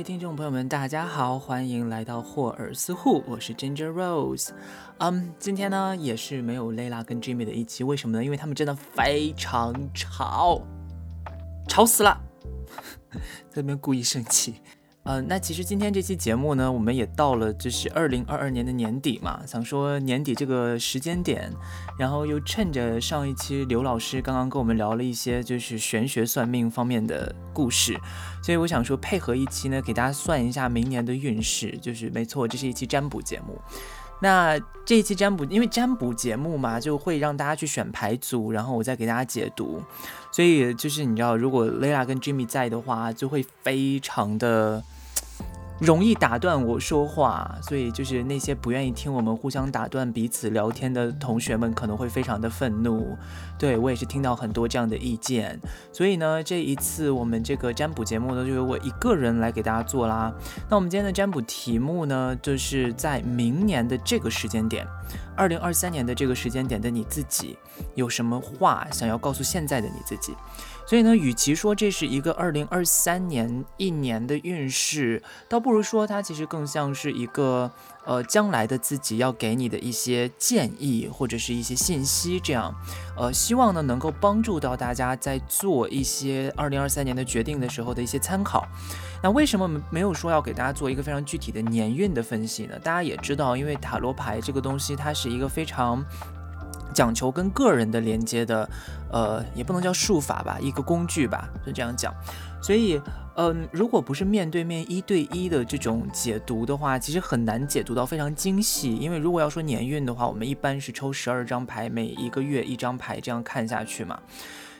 [0.00, 4.48] 位听众朋友们，大家好，欢迎来到霍尔斯户，我是 Ginger Rose。
[4.96, 8.24] 嗯，今天呢也是没有 Layla 跟 Jimmy 的一期，为什么呢？
[8.24, 10.62] 因为他们真的非常吵，
[11.68, 12.18] 吵死了，
[13.52, 14.54] 在那边故意生气。
[15.04, 21.50] 嗯，那其实今天这期节目呢，我们也到了就是二零二二年的年底嘛，想说年底这个时间点，
[21.98, 27.98] 然后又趁着上一期刘老师刚刚跟我们聊了一些就是玄学算命方面的故事，
[28.42, 33.58] 所以我想说配合一期呢，给大家算一下明年的运势，就是没错，这是一期占卜节目。
[34.20, 39.82] 那这一期占卜，因为占卜节目嘛，就会让大家去选牌组，然后我再给大家解读。
[40.30, 44.82] 所以就是你知道，如果 Layla 跟 Jimmy 在的话，就会非常的。
[45.80, 53.16] 容易打断我说话，所以就是那些不愿意听我们互相打断彼此聊天的同学们可能会非常的愤怒。
[53.58, 55.58] 对我也是听到很多这样的意见，
[55.92, 60.32] 所以呢，这一次我们这个占卜节目呢，就由我一个人来给大家做啦。
[60.68, 64.86] 那我们今天的占卜题目呢，就是在明年的这个时间点，
[65.34, 67.56] 二零二三年的这个时间点的你自己，
[67.94, 70.34] 有什么话想要告诉现在的你自己？
[70.90, 77.70] 所以呢，与其说这是一个二零二三年一年的运势，倒不如说它其实更像是一个
[78.04, 82.74] 呃将来的自己要给你的一些建议或者是一些信息，这样，
[83.16, 88.66] 呃，希望呢能够帮助到大家在做一些二零二三年的决定的时候的一些参考。
[89.22, 92.76] 那为什么没有说要给大家做一个非常具体的年运的分析呢？
[92.80, 96.04] 大家也知道，因为塔罗牌这个东西，它是一个非常。
[97.00, 98.68] 讲求跟个人的连接的，
[99.10, 102.14] 呃，也不能叫术法吧，一个工具吧，就这样讲。
[102.62, 103.00] 所以，
[103.36, 108.94] 嗯，如果不是面对面一对一的这种解读的话，其实很难解读到非常精细。
[108.94, 114.20] 因为如果要说年运的话，我们一般是抽十二张牌，每一个月一张牌这样看下去嘛。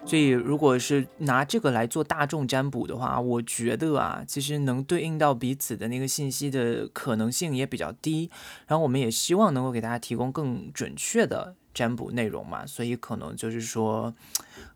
[0.04, 8.30] 所以，如果是拿这个来做大众占卜的话，我觉得啊，其实能对应到彼此的那个信息的可能性也比较低。
[8.66, 11.54] 然后，我们也希望能够给大家提供更准确的。
[11.80, 14.14] 占卜内容嘛，所以可能就是说，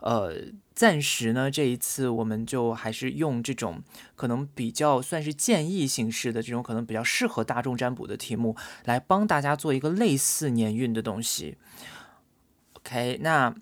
[0.00, 0.34] 呃，
[0.75, 3.82] 暂时呢，这一次我们就还是用这种
[4.16, 8.56] 可能比较算是建议形式的这种可能比较适合大众占卜的题目，
[8.87, 11.59] 来帮大家做一个类似年运的东西。
[12.72, 13.54] OK，那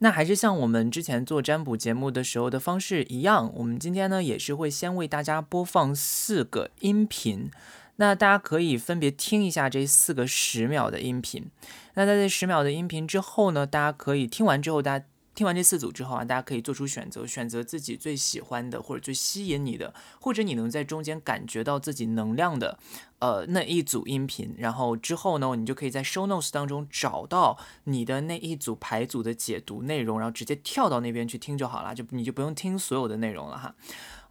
[0.00, 7.48] 那还是像我们之前做占卜节目的时候的方式一样，我们今天呢也是会先为大家播放四个音频。
[7.96, 11.50] 那大家可以分别听一下这四个十秒的音频。
[11.94, 22.78] 那在这十秒的音频之后呢，大家可以听完之后，大家听完这四组之后啊，大家可以做出选择，选择自己最喜欢的或者最吸引你的，或者你能在中间感觉到自己能量的，
[23.18, 24.54] 呃，那一组音频。
[24.58, 33.74] 然后之后呢，你就可以在 show notes 当中找到你的那一组牌组的解读内容，然后直接跳到那边去听就好了，就你就不用听所有的内容了哈。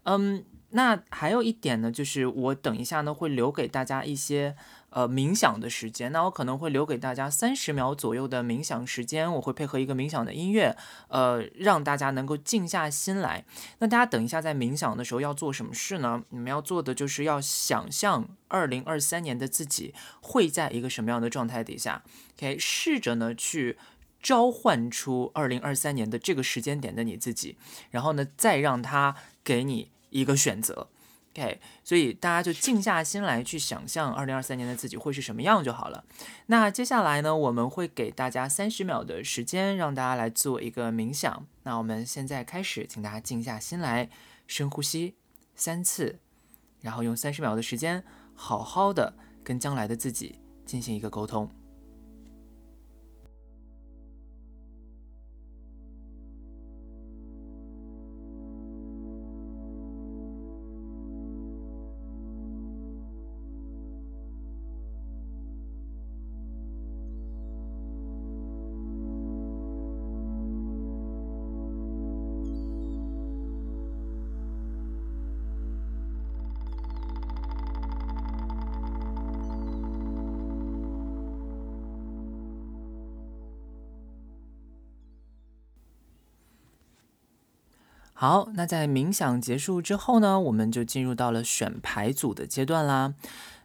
[0.03, 0.45] 嗯。
[0.75, 4.57] 那还有一点呢，就是我等一下呢会留给大家一些
[4.89, 6.11] 呃冥想的时间。
[6.11, 10.75] 那我可能会留给大家三十秒左右的冥想时间，我会配合一个冥想的音乐，
[11.07, 13.45] 呃，让大家能够静下心来。
[13.79, 16.21] 那大家等一下在冥想的时候要做什么事呢？
[16.31, 22.03] 你们要做的就是要想象二零二三年的自己会在一个什么样的状态底下。
[22.37, 23.77] OK，试着呢去
[24.21, 27.55] 召唤出二零二三年的这个时间点的你自己，
[27.91, 29.94] 然后呢再让他给你。
[30.15, 30.87] 一个选择
[31.33, 36.05] ，OK，所以大家就静下心来去想象二零二三年的自己会是什么样就好了。
[36.45, 41.45] 那接下来呢，我们会给大家三十秒的时间，让大家来做一个冥想。
[41.63, 44.09] 那我们现在开始，请大家静下心来，
[44.47, 45.15] 深呼吸
[45.53, 46.19] 三次，
[46.79, 48.01] 然后用三十秒的时间，
[48.33, 51.51] 好好的跟将来的自己进行一个沟通。
[88.25, 93.13] 好，那在冥想结束之后呢，我们就进入到了选牌组的阶段啦。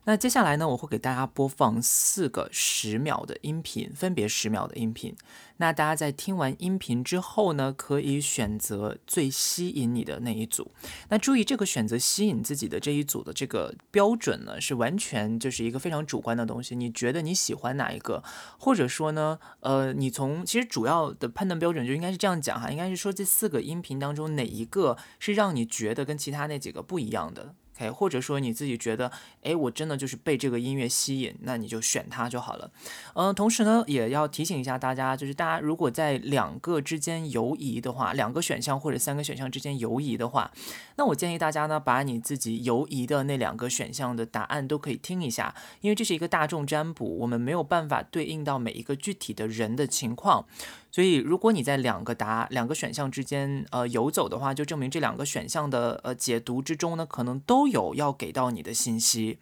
[0.04, 5.14] 那接下来呢，我会给大家播放四个十秒的音频，分别十秒的音频。
[5.58, 10.72] 那大家在听完音频之后呢，可以选择最吸引你的那一组。
[11.10, 16.74] 那注意，这个选择吸引自己的这一组的这个标准呢，是完全就是一个非常主观的东西。
[16.74, 18.24] 你觉得你喜欢哪一个，
[18.58, 27.54] 或者说呢，呃，你从其实主要的判断标准就应该是这样讲哈，应该是说这四个音频当中哪一个是让你觉得跟其他那几个不一样的。
[27.80, 29.10] 哎，或者说你自己觉得，
[29.42, 32.70] 哎，我真的就是被这个音乐吸引，那你就选它就好了。
[33.14, 40.52] 嗯，同时呢，也要提醒一下大家，就是大家如果在两个之间游移的话，两个选项或者三个选项之间游移的话，
[40.96, 50.44] 那我建议大家呢，把你自己游移的那两个选项的答案都可以听一下，因为这是一个大众占卜，我们没有办法对应到每一个具体的人的情况。
[50.92, 59.38] 所以，如果你在两个答两个选项之间呃游走的话，就证明这两个选项的呃解读之中呢，可能都有要给到你的信息。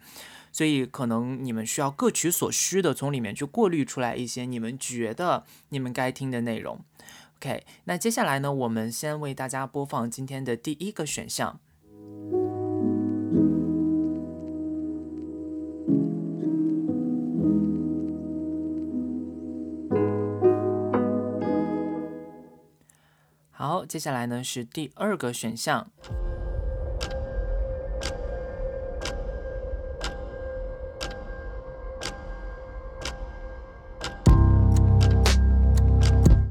[0.51, 6.79] 所以，可能你们需要各取所需的从里面去过滤出来一些你们觉得你们该听的内容。
[7.37, 11.59] OK，那接下来呢，我们先为大家播放今天的第一个选项。
[23.61, 25.91] 好，接下来呢是第二个选项。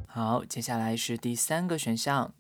[0.07, 2.31] 好，接下来是第三个选项。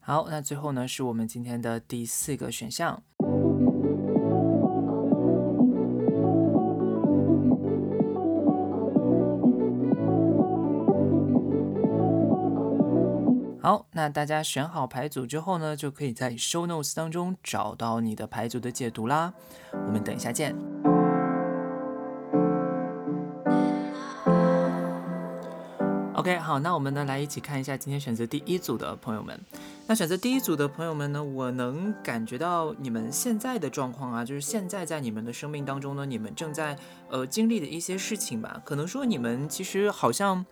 [0.00, 3.02] 好，那最后呢是我们今天的第四个选项。
[13.68, 19.34] 好，那大家选好牌组之后呢，就可以在 Show Notes 当中找到你的牌组的解读啦。
[19.72, 20.56] 我们等一下见。
[26.14, 29.38] OK，好，那我们呢来一起看一下今天选择第一组的朋友们。
[29.86, 36.74] 那选择第一组的朋友们呢，我能感觉到你们现在的状况啊，就是现在在你们的生命当中呢，你们正在
[37.10, 38.62] 呃经历的一些事情吧。
[38.64, 40.46] 可能说你们其实好像。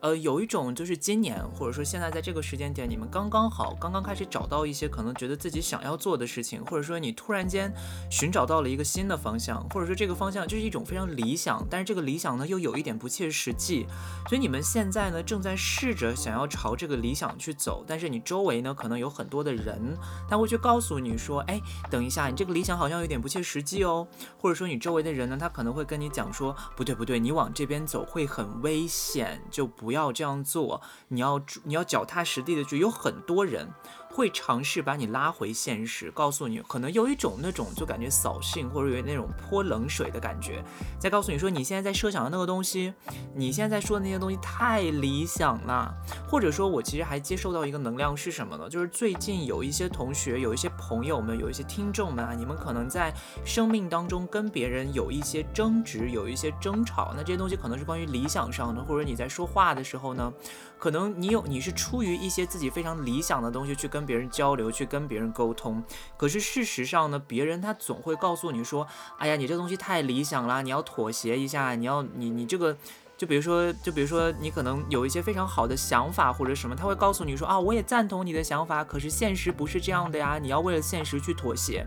[0.00, 7.70] 呃，有一种就是今年，或者说现在在这个时间点，你们刚刚好，刚刚开始找到一些可能觉得自己想要做的事情，或者说你突然间
[8.10, 13.86] 寻找到了一个新的方向，或者说这个方向就是一种非常理想，但是这个理想呢又有一点不切实际，
[14.26, 19.94] 所以你们现在呢正在试着想要朝这个理想去走，但是你周围呢可能有很多的人，
[20.30, 21.60] 他会去告诉你说，哎，
[21.90, 24.08] 等一下，你这个理想好像有点不切实际哦，
[24.38, 29.89] 或者说你周围的人呢，他可能会跟你讲说，不对不对，你往这边走会很危险，就不。
[29.90, 33.72] 不要这样做，你要你要脚踏实地的去，有很多人。
[34.20, 40.62] 会尝试把你拉回现实，告诉你可能有一种那种就感觉扫兴或者有那种泼冷水的感觉，
[40.98, 42.92] 再告诉你说你现在在设想的那个东西，
[43.34, 45.90] 你现在在说的那些东西太理想了，
[46.28, 48.68] 或者说我其实还接受到一个能量是什么呢？
[48.68, 53.10] 就是最近有一些同学、有一些朋友们、有一些听众们啊，你们可能在
[53.42, 60.30] 生命当中跟别人有一些争执、有一些争吵，那这些东西可能是关于理想上的，或者你在说话的时候呢，
[60.78, 64.09] 可能你有你是出于一些自己非常理想的东西去跟。
[64.10, 65.80] 别人交流，去跟别人沟通，
[66.16, 68.84] 可是事实上呢，别人他总会告诉你说
[69.18, 72.76] ：“哎呀，你这东西太理想了，你要妥协一下，你要你你这个，
[73.16, 81.86] 就比如说，就比如说，你可能有一些非常好的想法或者什么，他会告诉你说啊，我也赞同你的想法，可是现实不是这样的呀，你要为了现实去妥协。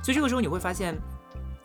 [0.00, 0.96] 所以这个时候你会发现，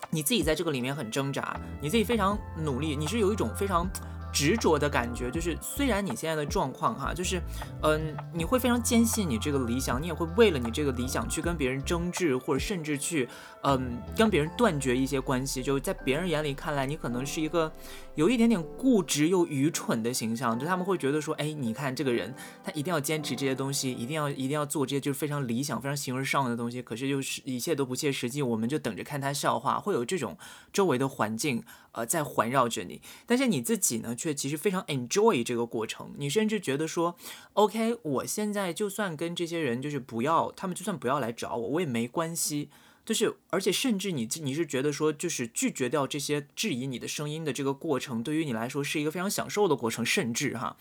[0.10, 3.88] 你自己在这个里面很挣扎，你自己非常努力，你是有一种非常。
[4.32, 7.42] 执着的感觉，就是虽然你现在的状况哈，就是，
[7.82, 13.28] 嗯，你会非常坚信你这个理想，你也会为了你这个理想去跟别人争执，或者甚至去，
[13.64, 15.62] 嗯，跟别人断绝一些关系。
[15.64, 17.72] 就在别人眼里看来，你可能是一个
[18.16, 22.34] 有一点点固执又愚蠢的形象，就他们会觉得说，哎，你看这个人，
[22.64, 30.38] 他一定要坚持这些东西，一定要一定要做这些就是非常理想、非常形而上的东西，可是就是一切都不切实际，我们就等着看他笑话，会有这种
[30.72, 31.64] 周围的环境。
[32.00, 36.13] 呃，在环绕着你，但是你自己呢，却其实非常 enjoy 这个过程。
[36.18, 37.18] 你甚至觉得说
[37.53, 42.70] ，OK，我现在就算跟这些人就是不要，他们就算不要来找我，我也没关系。
[43.06, 50.77] 就是，而且甚至你你是觉得说，就是拒绝掉这些质疑你的声音的这个过程，对于你来说是一个非常享受的过程，甚至哈。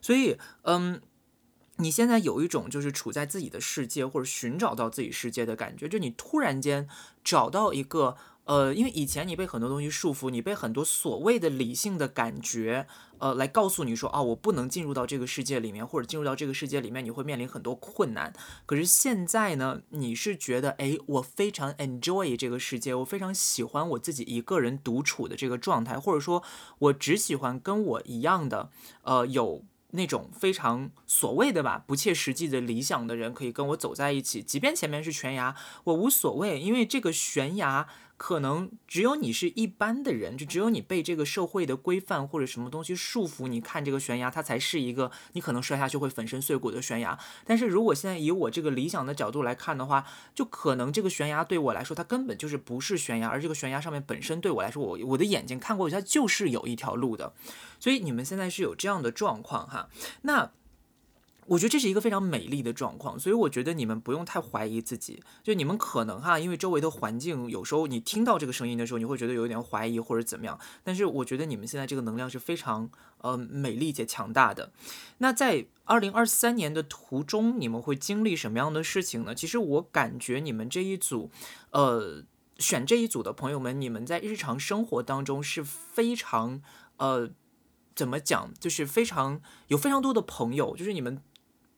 [0.00, 1.00] 所以，嗯，
[1.78, 6.88] 你现在有一种就是处在自己的世界或者寻找到自己世界的感觉，就你突然间
[7.24, 8.16] 找到一个。
[8.50, 12.84] 呃，因为以前你被很多东西束缚，你被很多所谓的理性的感觉，
[13.18, 18.32] 呃，来告诉你说，啊，我不能进入到这个世界里面，或者进入到这个世界里面，你会面临很多困难。
[18.66, 26.42] 可是现在呢，你是觉得，哎，我非常 enjoy 这个世界，我非常喜欢我自己一个人独处的这个状态，或者说，
[26.80, 28.70] 我只喜欢跟我一样的，
[29.02, 29.62] 呃，有。
[29.92, 37.88] 那种非常所谓的吧不切实际的理想的人，可以跟我走在一起，即便前面是悬崖，我无所谓，因为这个悬崖。
[38.22, 47.18] 可能只有你是一般的人，就只有你被这个社会的规范或者什么东西束缚，你看这个悬崖，它才是一个你可能摔下去会粉身碎骨的悬崖。
[47.46, 57.32] 但是如果现在以我这个理想的角度来看的话，就可能这个悬崖对我来说，它根本就是不是悬崖，而这个悬崖上面本身对我来说，我我的眼睛看过去，它就是有一条路的。
[57.78, 59.88] 所以你们现在是有这样的状况哈，
[60.20, 60.50] 那。
[61.46, 65.22] 我觉得这是一个非常美丽的状况，所以我觉得你们不用太怀疑自己。
[65.42, 70.58] 就你们可能哈，因为周围的环境，有时候你听到这个声音的时候，你会觉得有点怀疑或者怎么样。
[70.84, 74.72] 但是我觉得你们现在这个能量是非常呃美丽且强大的。
[75.18, 79.34] 那在二零二三年的途中，你们会经历什么样的事情呢？
[79.34, 81.30] 其实我感觉你们这一组，
[81.70, 82.22] 呃，
[82.58, 86.62] 选这一组的朋友们，你们在日常生活当中是非常
[86.98, 87.30] 呃，
[87.96, 91.20] 怎么讲，就是非常有非常多的朋友，就是你们。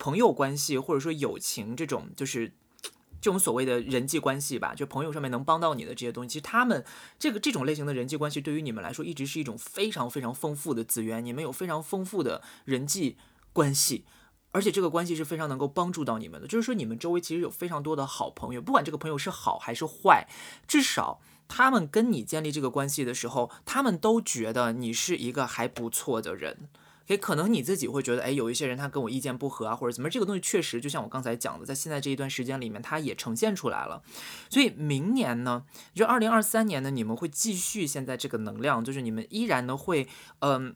[0.03, 2.55] 朋友关系或者说友情这种，就是
[3.21, 6.85] 这种所谓的人际关系吧，就朋友上面能帮到你的这些东西，其实他们
[7.21, 11.25] 这个这种类型的人际关系对于你们来说，一直是一种非常非常丰富的资源。
[11.25, 13.17] 你们有非常丰富的人际
[13.53, 14.05] 关系，
[14.51, 16.49] 而且这个关系是非常能够帮助到你们的。
[16.49, 20.27] 就是说，你们周围其实有非常多的好朋友，不管这个朋友是好还是坏，
[20.67, 26.69] 至少他们跟你建立这个关系的时候，他们都觉得你是一个还不错的人。
[27.13, 34.03] 也可能你自己会觉得，哎，有一些人他跟我意见不合啊，或者怎么，这个东西确实就像我刚才讲的，在现在这一段时间里面，它也呈现出来了。
[34.51, 35.65] 所以明年呢，
[35.95, 40.09] 就二零二三年呢，你们会继续现在这个能量，就是你们依然呢会，
[40.41, 40.75] 嗯。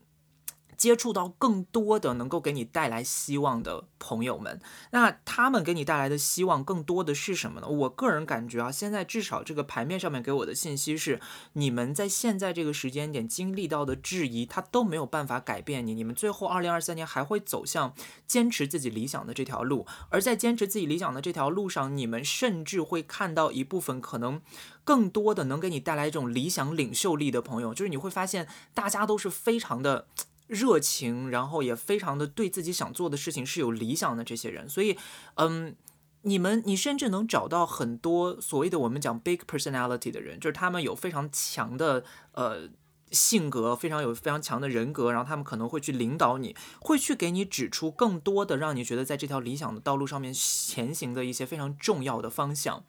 [0.77, 7.69] 接触到更多的能够给你带来希望的朋友们，那他们给你带来的希望更多的是什么呢？
[7.69, 11.21] 我个人感觉啊，现在至少这个牌面上面给我的信息是，
[11.55, 15.95] 你们在现在这个时间点经历到的质疑，它都没有办法改变你。
[15.95, 17.95] 你们最后二零二三年还会走向
[18.27, 24.41] 坚持自己理想的这条路，而在坚持自己理想的这条路上，你们甚至会看到一部分可能
[24.85, 30.07] 更多的能给你带来一种理想领袖力的朋友，就是你会发现大家都是非常的。
[30.47, 34.97] 热情，然后也非常的对自己想做的事情是有理想的这些人，所以，
[35.35, 35.75] 嗯，
[36.23, 42.69] 你们你甚至能找到很多所谓的我们讲 big personality 的人，就是他们有非常强的呃
[43.11, 52.85] 性格，非常有非常强的人格，然后他们可能会去领导你，会去给你指出更多的让你觉得在这条理想的道路上面前行的一些非常重要的方向，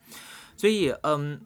[0.56, 1.42] 所以，嗯。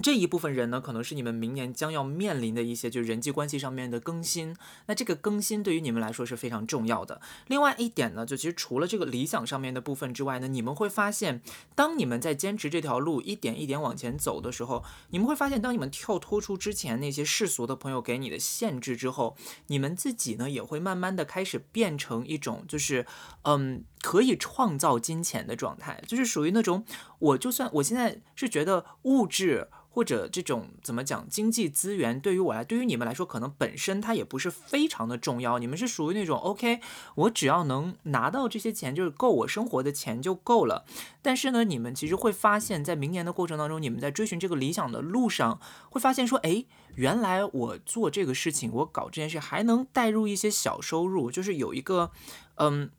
[0.00, 4.56] 这一部分人呢，可能是你们明年将要面临的一些，就是人际关系上面的更新。
[4.86, 7.20] 那这个更新对于你们来说是非常重要的。
[7.48, 11.42] 另外一点呢，就其实除了这个理想上面的部分之外呢，你们会发现，
[11.74, 19.36] 当你们在坚持这条路一点一点往前走的时候，你们会发现，当你们跳脱出之前那些世俗的朋友给你的限制之后，
[19.66, 23.04] 你们自己呢也会慢慢的开始变成一种，就是
[23.42, 26.84] 嗯，可以创造金钱的状态，就是属于那种，
[27.18, 29.68] 我就算我现在是觉得物质。
[29.90, 35.58] 或者这种怎么讲，经济资源对于我来，对于你们来说，可能本身它也不是非常的重要。
[35.58, 36.78] 你们是属于那种 OK，
[37.16, 40.84] 我只要能拿到这些钱，就是够我生活的钱就够了。
[41.20, 45.58] 但是呢，你们其实会发现，在明年的过程当中，你们在追寻这个理想的路上，
[45.90, 46.64] 会发现说，哎，
[46.94, 52.12] 原来我做这个事情，我搞这件事还能带入一些小收入，就是有一个，
[52.56, 52.90] 嗯。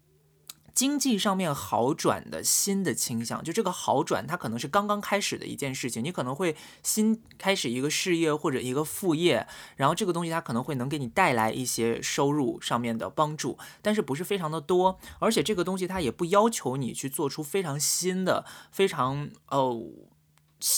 [0.79, 6.01] 经济上面好转的新的倾向，就这个好转，它可能是刚刚开始的一件事情。
[6.01, 9.45] 你可能会新开始一个事业或者一个副业，
[9.75, 19.83] 然后这个东西它可能会能给你带来一些收入上面的帮助，但是不是非常的多，而且这个东西它也不要求你去做出非常新的、非常哦。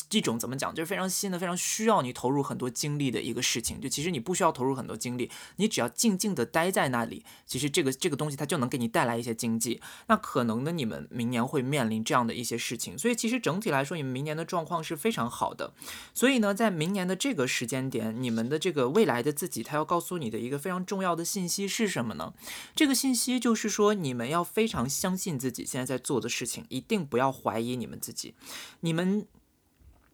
[0.10, 3.82] 这种怎么讲，就是非常新的，非常需要你投入很多精力的一个事情。
[3.82, 9.82] 就其实你不需要投入很多精力，你只要静静的待在那里，其实这个这个东西它就能给你带来一些经济。
[10.08, 12.98] 那可能呢，你们明年会面临这样的一些事情。
[12.98, 15.74] 所以其实整体来说，你们明年的状况是非常好的。
[16.14, 22.34] 所以呢，在明年的这个时间点，你们的这个未来的自己，他要告诉你的一个非常重要的信息是什么呢？
[22.76, 28.36] 这个信息就是说，你们要非常相信自己现在在做的事情，一定不要怀疑你们自己，
[28.82, 29.26] 你们。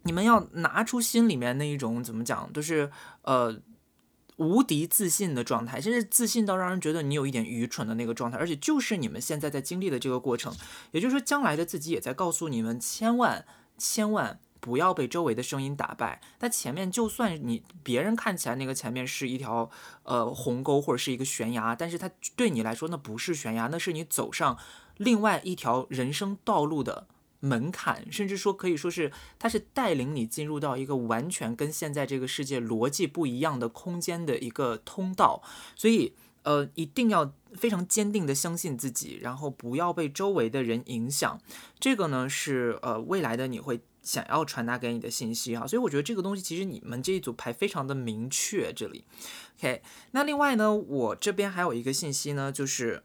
[0.07, 2.89] 你们要拿出心里面那一种怎么讲，就是
[3.23, 3.55] 呃
[4.37, 10.55] 无敌自信的状态，甚至自信到让人觉得你有一点愚蠢的那个状态，而且就是你们现在在经历的这个过程，
[10.91, 13.45] 也就是说将来的自己也在告诉你们，千万
[13.77, 14.39] 千万。
[14.59, 16.19] 不要被周围的声音打败。
[16.39, 19.69] 那前面就算你别人看起来那个前面是一条
[20.03, 24.57] 呃鸿沟或者是一个悬崖，但是它对你来说那不是悬崖，那是你走上
[24.97, 27.07] 另外一条人生道路的
[27.47, 35.41] 门槛，甚至说可以说是它是带领你进入到一个完全跟现在这个世界逻辑不一样的空间的一个通道。
[35.75, 36.13] 所以
[36.43, 41.39] 呃，一定要非常坚定的相信自己，然后不要被周围的人影响。
[41.79, 43.79] 这个呢是呃未来的你会。
[44.03, 48.71] 想要传达给你的信息啊，所以我觉得这个东西其实你们这一组牌非常的明确。
[48.71, 49.03] 这里
[49.59, 53.03] ，OK，那另外呢，我这边还有一个信息呢，就是，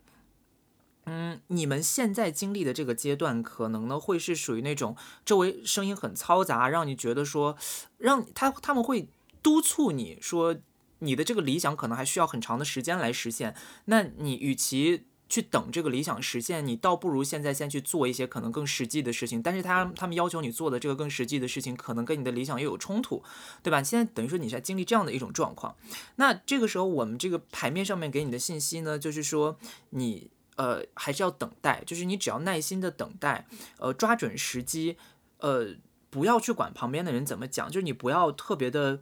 [1.06, 7.56] 嗯，你们现在经历的这个阶段，可能呢会是属于那种周围声音很嘈杂，让你觉得说，
[7.98, 9.08] 让他他们会
[9.42, 10.56] 督促你说，
[11.00, 13.56] 你的这个理想可能还需要很长的时间来实现。
[13.86, 19.42] 那你与其去等这个理想实现，你倒不如现在先去做一些可能更实际的事情。
[19.42, 23.22] 但是他他们要求你做的这个更实际的事情，可能跟你的理想又有冲突，
[23.62, 23.82] 对吧？
[23.82, 25.74] 现在等于说你在经历这样的一种状况。
[26.16, 29.56] 那这个时候，我们这个牌面上面给你的信息呢，就是说
[29.90, 33.46] 你呃还是要等待，就是你只要耐心的等待，
[33.78, 34.96] 呃抓准时机，
[35.38, 35.74] 呃
[36.10, 39.00] 不要去管旁边的人怎么讲，就是你不要特别的。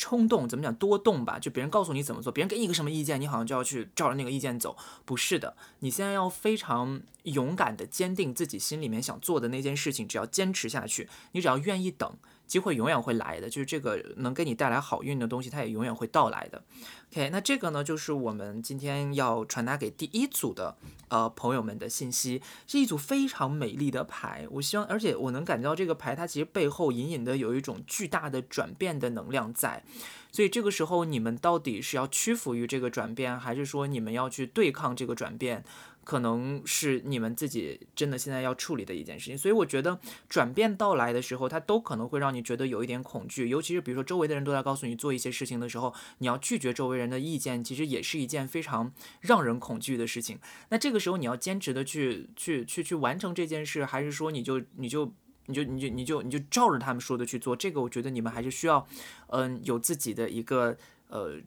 [0.00, 12.16] 冲动怎么讲多动吧，就别人告诉你怎么做，别人给你一个什么意见，你好像就要去照着那个意见走，不是的，你现在要非常勇敢的坚定自己心里面想做的那件事情，只要坚持下去，你只要愿意等。
[12.46, 16.62] 机会永远会来的，就是这个能给你带来好运的东西，它也永远会到来的。
[17.10, 20.76] OK，那这个呢，就是我们今天要传达给第一组的
[21.08, 24.46] 呃朋友们的信息，是一组非常美丽的牌。
[24.50, 29.82] 我希望，而且我能感觉到这个牌它其实背后隐隐的有一种巨大的转变的能量在。
[30.30, 35.64] 所以这个时候，你们到底是要屈服于这个转变，还是说你们要去对抗这个转变？
[36.04, 50.38] 可能是你们自己真的现在要处理的一件事情，所以我觉得转变到来的时候，它都可能会让你觉得有一点恐惧，尤其是比如说周围的人都在告诉你做一些事情的时候，你要拒绝周围人的意见，其实也是一件非常让人恐惧的事情。
[50.68, 55.12] 那这个时候你要坚持的去去去去完成这件事，还是说你就你就
[55.46, 57.56] 你就你就你就你就照着他们说的去做？
[57.56, 58.86] 这个我觉得你们还是需要，
[59.28, 60.76] 嗯，有自己的一个
[61.08, 61.40] 呃。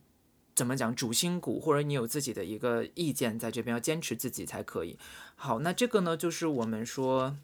[0.53, 4.99] 怎么讲主心骨，或者你有自己的一个意见，在这边要坚持自己才可以。
[5.35, 7.37] 好，那这个呢，就是我们说，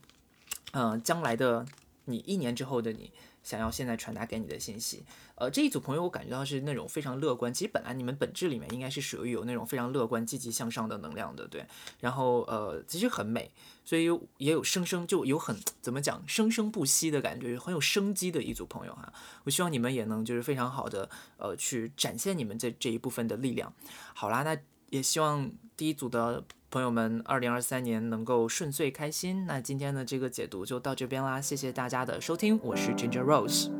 [0.73, 1.65] 嗯，将来的
[2.05, 3.11] 你，一年之后的你。
[3.47, 5.05] 想要现在传达给你的信息，
[5.35, 7.53] 呃，这一组朋友我感觉到是那种非常乐观。
[7.53, 11.65] 其实本来你们本质里面应该是属于有那种非常乐观、积极向上的能量的，对。
[12.01, 13.49] 然后呃，其实很美，
[13.85, 19.13] 所以也有生生就有很怎么讲生生不息的感觉，很有生机的一组朋友哈。
[19.45, 23.73] 我希望你们也能就是非常好的呃去展现你们这这一部分的力量。
[24.13, 24.57] 好啦，那
[24.89, 26.43] 也希望第一组的。
[26.69, 29.45] 朋友们，二零二三年能够顺遂开心。
[29.45, 33.71] 那今天的这个解读就到这边啦，谢谢大家的收听，我是 Ginger Rose。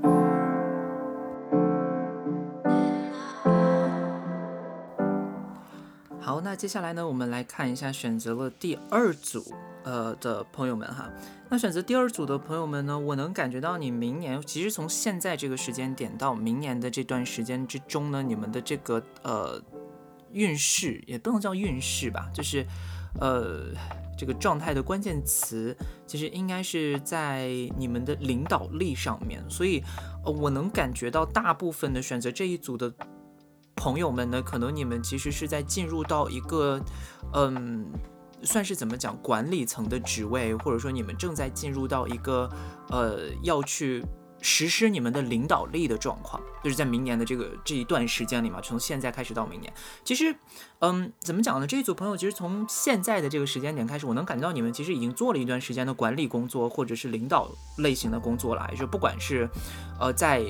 [6.22, 9.44] 好，那接下来呢，我们来看一下选择了第二组
[9.84, 11.12] 呃的朋友们哈。
[11.50, 19.62] 那选择第二组的朋友们呢，我能感觉到你明年其实从现在这个时间点到明年的这段时间之中呢，你们的这个呃。
[20.32, 22.66] 运势也不能叫运势吧，就是，
[23.20, 23.68] 呃，
[24.18, 29.44] 这个状态的关键词其实应该是在你们的领导力上面。
[29.50, 29.84] 所以，
[30.26, 32.94] 呃，我能感觉到大部分的选择这一组的
[33.76, 36.80] 朋友们呢，可能你们其实是在进入到一个，
[37.34, 37.86] 嗯，
[38.44, 42.50] 算是怎么讲管理层的职位，或者说你们正在进入到一个，
[42.90, 44.04] 呃，要去。
[44.42, 49.74] 实施你们的领导力的状况，就是在明年的这个这一段时间里嘛，从现在开始到明年，
[50.04, 50.36] 其实，
[50.80, 51.68] 嗯，怎么讲呢？
[51.68, 58.70] 这一组朋友其实从现在的这个时间点开始，我能感觉到你们其实已经做了一段时间的管理工作，或者是领导类型的工作了。
[58.78, 59.50] 就不管是，
[60.00, 60.44] 呃，在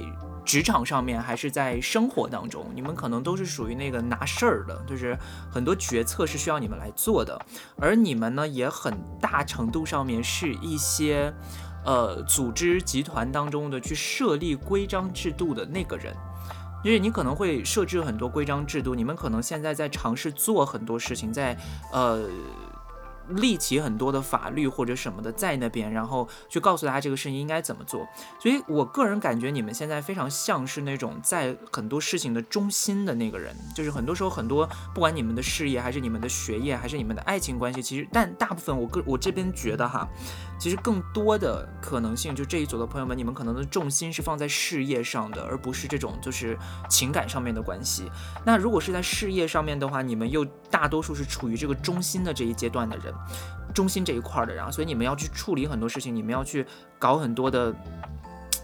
[0.45, 5.17] 职场上面，还是在生活当中，你们可能都是属于那个拿事儿的，就是
[5.52, 7.39] 很多决策是需要你们来做的，
[7.78, 11.34] 而你们呢，也很大程度上面是一些。
[11.88, 16.13] 呃，组织集团当中的去设立规章制度的那个人，
[16.84, 21.58] 就是你可能会设置很多规章制度，你们可能现在在尝试做很多事情，在
[21.93, 22.30] 呃。
[23.32, 28.08] 立起很多的法律或者什么的在那边，然后去告诉大家这个事情应该怎么做。
[28.39, 40.08] 所以我个人感觉你们现在非常像是那种在很多事情的中心的那个人，就是很多时候很多不管你们的事业还是你们的学业还是你们的爱情关系，其实但大部分我个我这边觉得哈，
[40.60, 46.58] 其实更多的可能性就这一组的朋友们，你们可能的重心是放在事业上的，而不是这种就是
[46.89, 48.12] 情感上面的关系。
[48.46, 53.13] 那如果是在事业上面的话，你们又大多数是处于这个中心的这一阶段的人。
[53.74, 56.65] 中心这一块的，然后所以你们要去处理很多事情，你们要去
[56.98, 57.72] 搞很多的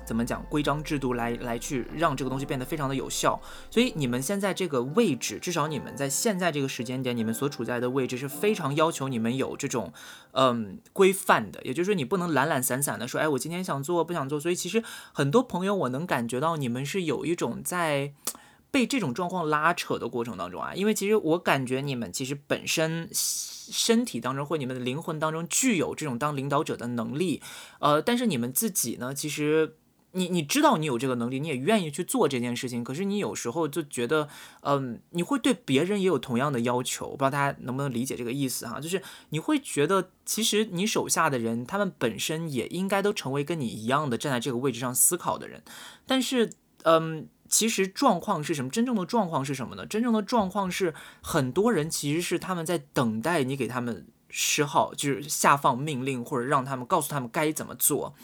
[0.06, 3.40] 怎么讲规章制度来来去让这个东西变得非常的有效。
[3.70, 9.92] 所以你们现在这个位置，至少你们在现在这个时间点，你们所处在的位置是非常要求你们有这种
[10.32, 11.62] 嗯规范的。
[11.64, 14.40] 也就是说，你不能懒懒散散的说，哎，我今天想做不想做。
[14.40, 18.14] 所以其实很多朋友，我能感觉到你们是有一种在。
[18.74, 27.40] 被这种状况拉扯的过程当中啊，因为其实我感觉你们其实本身身体当中或你们的灵魂当中具有这种当领导者的能力，
[27.78, 29.76] 呃，但是你们自己呢，其实
[30.14, 34.30] 你你知道你有这个能力，你也愿意去做这件事情，可是你有时候就觉得，
[34.62, 38.80] 嗯，你会对别人也有同样的要求，我不知道大家能不能理解这个意思哈？
[38.80, 45.62] 就是你会觉得，其实你手下的人，他们本身也应该都成为跟你一样的站在这个位置上思考的人，
[46.08, 46.52] 但是，
[46.84, 47.28] 嗯。
[47.50, 48.72] 其实状况是什么？
[48.72, 49.86] 真正的状况是什么呢？
[49.86, 58.16] 真正的状况是，很多人其实是他们在等待你给他们示好，就是下放命令，或者让他们告诉他们该怎么做，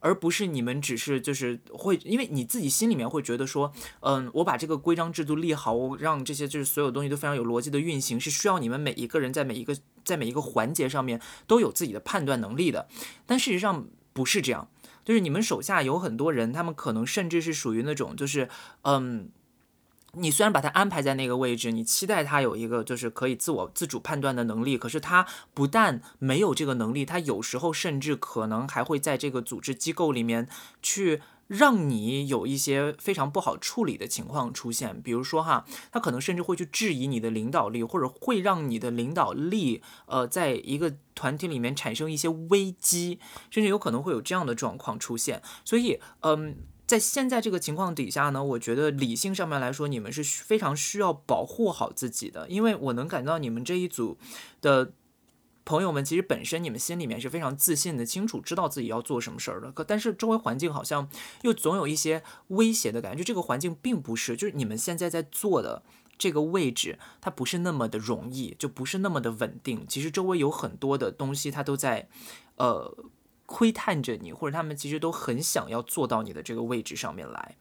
[0.00, 12.88] 而不是你们只是就是会，因为你自己心里面会觉得说，嗯，我把这个规章制度立好，我让这些就是所有东西都非常有逻辑的运行，是需要你们每一个人在每一个在每一个环节上面都有自己的判断能力的。
[13.26, 14.68] 但事实上不是这样。
[15.04, 18.48] 就是你们手下有很多人，他们可能甚至是属于那种，就是，
[18.82, 19.28] 嗯，
[20.16, 30.48] 你虽然把他安排在那个位置，你期待他有一个就是可以自我自主判断的能力，可是他不但没有这个能力，他有时候甚至可能还会在这个组织机构里面
[30.82, 31.22] 去。
[31.48, 45.40] 让你有一些非常不好处理的情况出现，比如说哈，他可能甚至会去质疑你的领导力，或者会让你的领导力，呃，在一个团体里面产生一些危机，甚至有可能会有这样的状况出现。
[45.64, 54.16] 所以，嗯，在现在这个情况底下呢，我觉得理性上面来说，你们是非常需要保护好自己的，因为我能感觉到你们这一组
[54.60, 54.92] 的。
[55.68, 59.72] 朋友们，其实本身你们心里面是非常自信的，清楚知道自己要做什么事儿的。
[59.72, 61.08] 可但是周围环境好像
[61.42, 63.24] 又总有一些威胁的感觉。
[63.24, 65.82] 这个环境并不是，就是你们现在在做的
[66.16, 69.84] 这个位置，它不是那么的容易，就不是那么的稳定。
[69.88, 72.08] 其实周围有很多的东西，它都在，
[72.54, 72.96] 呃，
[73.46, 77.56] 窥探着你，或者他们其实都很想要坐到你的这个位置上面来。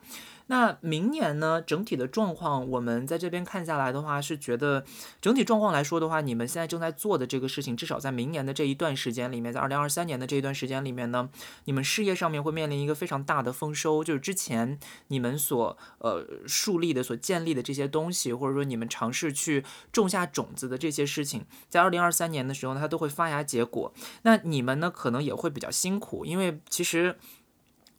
[0.47, 1.61] 那明年呢？
[1.61, 4.85] 整体的状况，我们在这边看下来的话，是觉得
[5.19, 11.29] 整体状况来说的话，你们现在正在做的这个事情，至少在明年的这一段时间里面，在二零二三年的这一段时间里面呢，
[11.63, 23.91] 你们事业上面会面临一个非常大的丰收，就是之前你们所呃树立的、所建立的这些东西，或者说你们尝试去种下种子的这些事情，在二零二三年的时候呢，它都会发芽结果。
[24.21, 27.17] 那你们呢，可能也会比较辛苦，因为其实。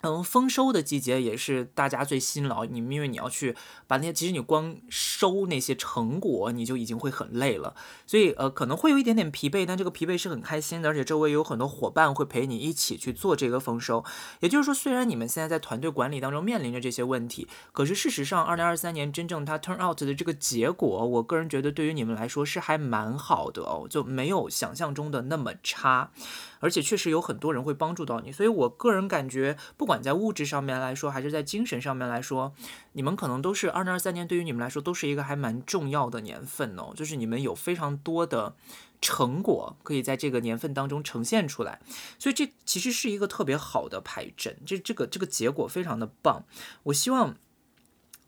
[0.02, 2.64] 嗯，丰收的季节也是大家最辛劳。
[2.64, 3.56] 你因为你要去
[3.86, 7.74] 把那些，其实你光收那些成果，你就已经会很累了。
[8.06, 10.90] 所以呃，可能会有一点点疲惫，但这个疲惫是很开心的。
[10.90, 14.04] 而且周围有很多伙伴会陪你一起去做这个丰收。
[14.40, 26.10] 也就是说，虽然你们现在在团队管理当中面临着这些问题，可是事实上，二零二三年真正它 turn out 的这个结果，我个人觉得对于你们来说是还蛮好的哦，就没有想象中的那么差。
[26.60, 32.54] 而且确实有很多人会帮助到你，所以我个人感觉，不管在物质上面来说，还是在精神上面来说，
[32.92, 36.92] 你们可能都是二零二三年对于你们来说都是一个还蛮重要的年份哦。
[36.94, 38.54] 就是你们有非常多的
[39.00, 41.80] 成果可以在这个年份当中呈现出来，
[42.18, 46.44] 所以这其实是一个特别好的牌阵，这这个这个结果非常的棒。
[46.84, 47.36] 我希望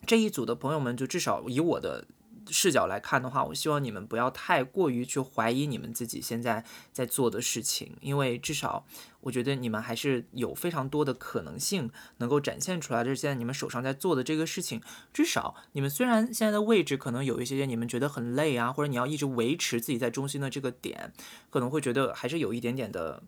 [0.06, 2.06] 这一组的朋友们，就至少以我的。
[2.50, 8.86] 视角来看的话，我希望你们不要太过于去怀疑你们自己现在在做的事情，因为至少
[9.20, 13.04] 我觉得你们还是有非常多的可能性能够展现出来。
[13.04, 14.80] 就是现在你们手上在做的这个事情，
[15.12, 21.12] 至少你们虽然现在的位置可能有一些些你们觉得很累啊，或者你要一直维持自己在中心的这个点，
[21.50, 23.22] 可能会觉得还是有一点点的。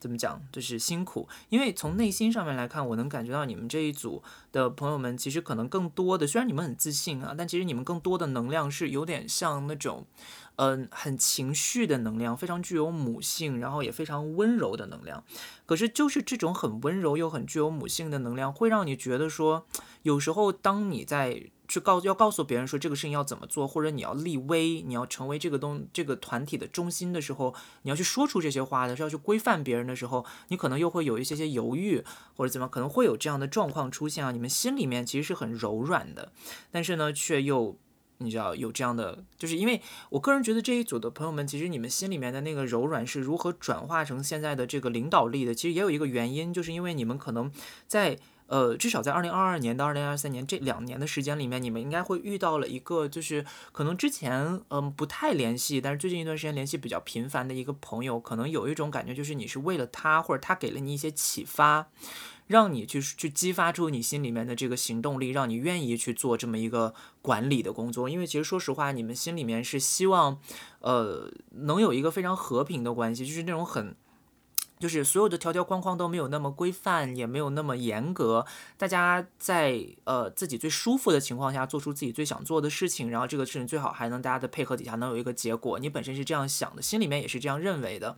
[0.00, 10.06] 怎么讲，就是辛苦，因为从内心上面来看，我能感觉到你们这一组的朋友们，其实可能更多的，虽然你们很自信啊，但其实你们更多的能量是有点像那种，
[10.60, 15.24] 嗯，很情绪的能量，非常具有母性，然后也非常温柔的能量。
[15.64, 19.66] 可是就是这种很温柔又很具有母性的能量，会让你觉得说，
[20.02, 21.50] 有时候当你在。
[21.70, 32.02] 去告要告诉别人说这个事情要怎么做，或者你要立威，你要成为这个东这个团体的中心的时候，你要去说出这些话的时候，要去规范别人的时候，你可能又会有一些些犹豫，
[32.34, 34.32] 或者怎么可能会有这样的状况出现啊？
[34.32, 36.32] 你们心里面其实是很柔软的，
[36.72, 37.78] 但是呢，却又
[38.20, 45.54] 你知道有这样的，就是因为我个人觉得这一组的朋友们，其实你们心里面的那个柔软是如何转化成现在的这个领导力的？
[45.54, 47.50] 其实也有一个原因，就是因为你们可能
[47.86, 48.18] 在。
[48.50, 61.86] 呃，至少在二零二二年到二零二三年这两年的时间里面，你们应该会遇到了一个，就是可能之前嗯不太联系，但是最近一段时间联系比较频繁的一个朋友，可能有一种感觉，就是你是为了他，或者他给了你一些启发。
[62.50, 68.08] 让你去去激发出你心里面的这个行动力，让你愿意去做这么一个管理的工作。
[68.08, 70.40] 因为其实说实话，你们心里面是希望，
[70.80, 73.94] 呃，能有一个非常和平的关系，就是那种很。
[74.80, 78.44] 就是所有的条条框框都没有那么规范，也没有那么严格。
[78.78, 85.78] 大家在呃自己最舒服的情况下，做出自己最想做的事情，然后这个事情最好还能大家的配合底下能有一个结果。
[85.78, 88.16] 你本身是这样想的，心里面也是这样认为的。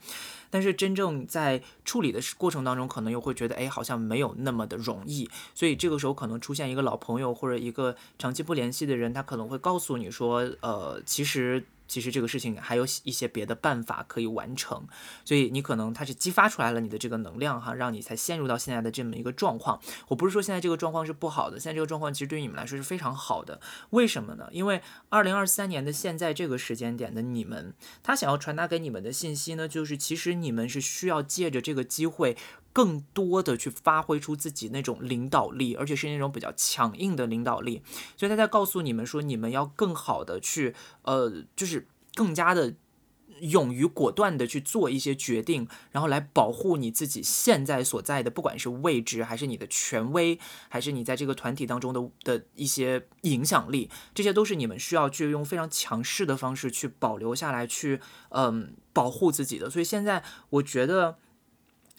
[0.50, 5.28] 但是真正在处理的过程当中，可能又会觉得，哎，好像没有那么的容易。
[5.54, 11.64] 所以这个时候可能出现一个老朋友或者一个长期不联系的人，他可能会告诉你说，呃，其实。
[11.92, 14.86] 其实这个事情还有一些别的办法可以完成，
[15.26, 19.78] 所以你可能它是激发出来了你的这个能量哈，让你才陷入到现在的这么一个状况。
[20.08, 23.60] 我不是说现在这个状况是不好的，现在这个状况其实对于你们来说是非常好的。
[23.90, 24.48] 为什么呢？
[24.52, 32.38] 因为二零二三年的现在这个时间点的你们，他想要传达给你们的信息呢，就是其实你们是需要借着这个机会。
[32.72, 37.82] 更多的去发挥出自己那种领导力，而且是那种比较强硬的领导力，
[38.16, 42.74] 所以他在告诉你们说，你们要更好的去，呃，就是更加的
[43.40, 50.38] 勇于果断的去做一些决定，然后来保护你自己现在所在的，不管是位置，还是你的权威，
[50.70, 59.68] 还是你在这个团体当中的的一些影响力，这些都是你们需要去用非常强势的方式去保留下来，去嗯保护自己的。
[59.68, 61.18] 所以现在我觉得。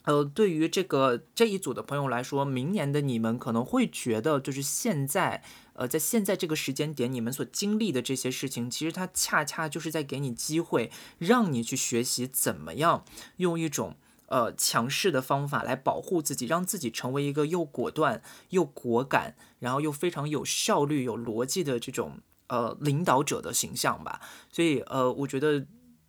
[0.04, 13.06] 呃，对于这个这一组的朋友来说，明年的你们可能会觉得，就是现在，呃，在现在这个时间点，你们所经历的这些事情，其实它恰恰就是在给你机会，让你去学习怎么样
[13.38, 24.20] 用一种呃强势的方法来保护自己，让自己成为一个又果断又果敢，然后又非常有效率、有逻辑的这种呃领导者的形象吧。
[24.50, 25.64] 所以，呃，我觉得。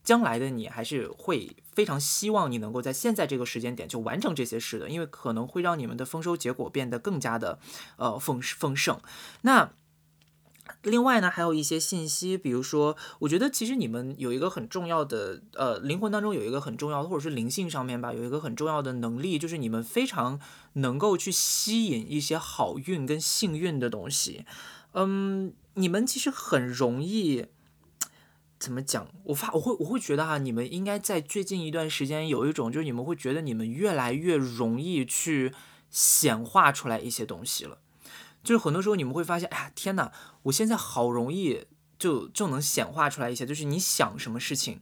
[0.05, 7.59] 将来的你还是会非常希望你能够在现在这个时间点就完成这些事的，因为可能会让你们的丰收结果变得更加的
[7.97, 9.01] 呃丰丰盛。
[9.41, 9.71] 那
[10.81, 20.39] 另外呢，还有一些信息，比如说，我觉得其实你们有一个很重要的呃灵魂当中有一个很重要的，或者是灵性上面吧，有一个很重要的能力，就是你们非常
[20.73, 24.45] 能够去吸引一些好运跟幸运的东西。
[24.93, 27.47] 嗯，你们其实很容易。
[28.57, 29.07] 怎么讲？
[29.25, 35.53] 我发我会我会觉得哈，你们应该在最近一段时间有一种，就是你们会觉得你们越来越容易去
[35.89, 37.79] 显化出来一些东西了。
[38.43, 40.11] 就是很多时候你们会发现，哎呀，天哪，
[40.43, 41.65] 我现在好容易
[41.97, 44.81] 就就能显化出来一些，就是你想什么事情。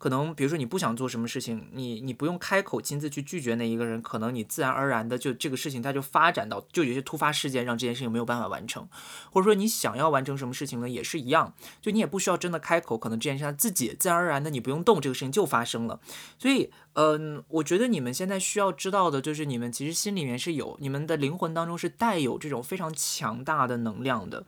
[0.00, 8.88] 可能比如说你不想做什么事情，你你不用开口亲自去拒绝那一个人，可能你自然而然的就这个事情它就发展到就有些突发事件让这件事情没有办法完成，
[9.30, 16.00] 或者说你想要完成什么事情呢，也是一样，就你也不需要真的开口，可能这件事它自己自然而然的你不用动，这个事情就发生了。
[16.38, 24.46] 所以，嗯，我觉得你们现在需要知道的就是你们其实心里面是有，你们的灵魂当中是带有这种非常强大的能量的。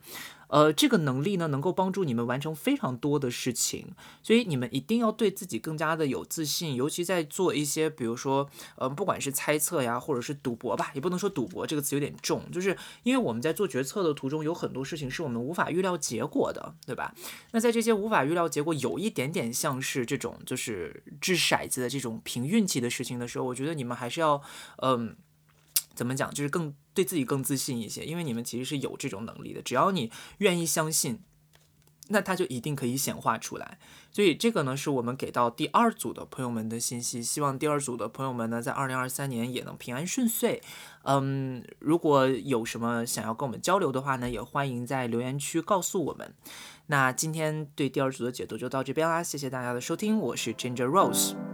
[0.53, 3.87] 呃，这个能力呢，能够帮助你们完成非常多的事情，
[4.21, 17.15] 所以你们一定要对自己更加的有自信，尤其在做一些，比如说，呃，不管是猜测呀，或者是赌博吧，也不能说赌博这个词有点重，就是因为我们在做决策的途中，有很多事情是我们无法预料结果的，对吧？
[17.49, 24.39] 那在这些无法预料结果，有一点点像是这种就是掷骰子的这种凭运气的事情的时候，我觉得你们还是要，
[24.83, 25.15] 嗯。
[25.95, 26.33] 怎么讲？
[26.33, 29.61] 就是更对自己更自信一些，因为你们其实是有这种能力的。
[29.61, 31.19] 只要你愿意相信，
[32.09, 33.77] 那它就一定可以显化出来。
[34.11, 37.23] 所以这个呢，是我们给到第二组的朋友们的信息。
[37.23, 40.61] 希望第二组的朋友们呢，在二零二三年也能平安顺遂。
[41.03, 46.33] 嗯，如果有什么想要跟我们交流的话呢，也欢迎在留言区告诉我们。
[46.87, 51.52] 那今天对第二组的解读就到这边啦，谢谢大家的收听，我是 Ginger Rose。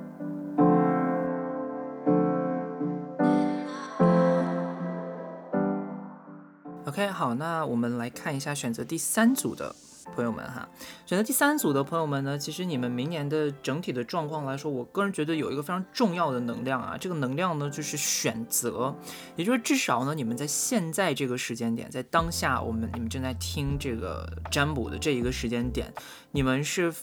[6.99, 9.73] OK，好，那我们来看一下选择第三组的
[10.13, 10.67] 朋友们哈。
[11.05, 18.93] 选择第三组的朋友们呢，其实你们明年的整体的状况来说，我个人觉得有一个非常重要的能量啊，这个能量呢就是选择，
[19.37, 25.93] 也就是至少呢，你们在现在这个时间点，在当下我们你们正在听这个占卜的这一个时间点，
[26.31, 26.93] 你们是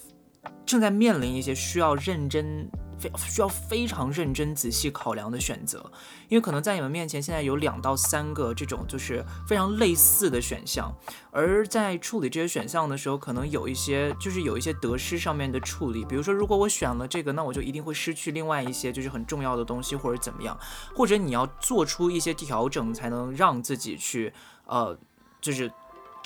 [0.67, 2.69] 正在面临一些需要认真。
[2.99, 5.91] 非需要非常认真仔细考量的选择，
[6.29, 10.95] 因为可能在你们面前现在有两到三个这种就是非常类似的选项，
[11.31, 20.59] 而在处理这些选项的时候，可能有一些就是有一些得失上面的处理，比如说如果我选了这个，那我就一定会失去另外一些就是很重要的东西，或者怎么样，
[20.95, 24.33] 或者你要做出一些调整，才能让自己去
[24.67, 24.97] 呃
[25.41, 25.71] 就是。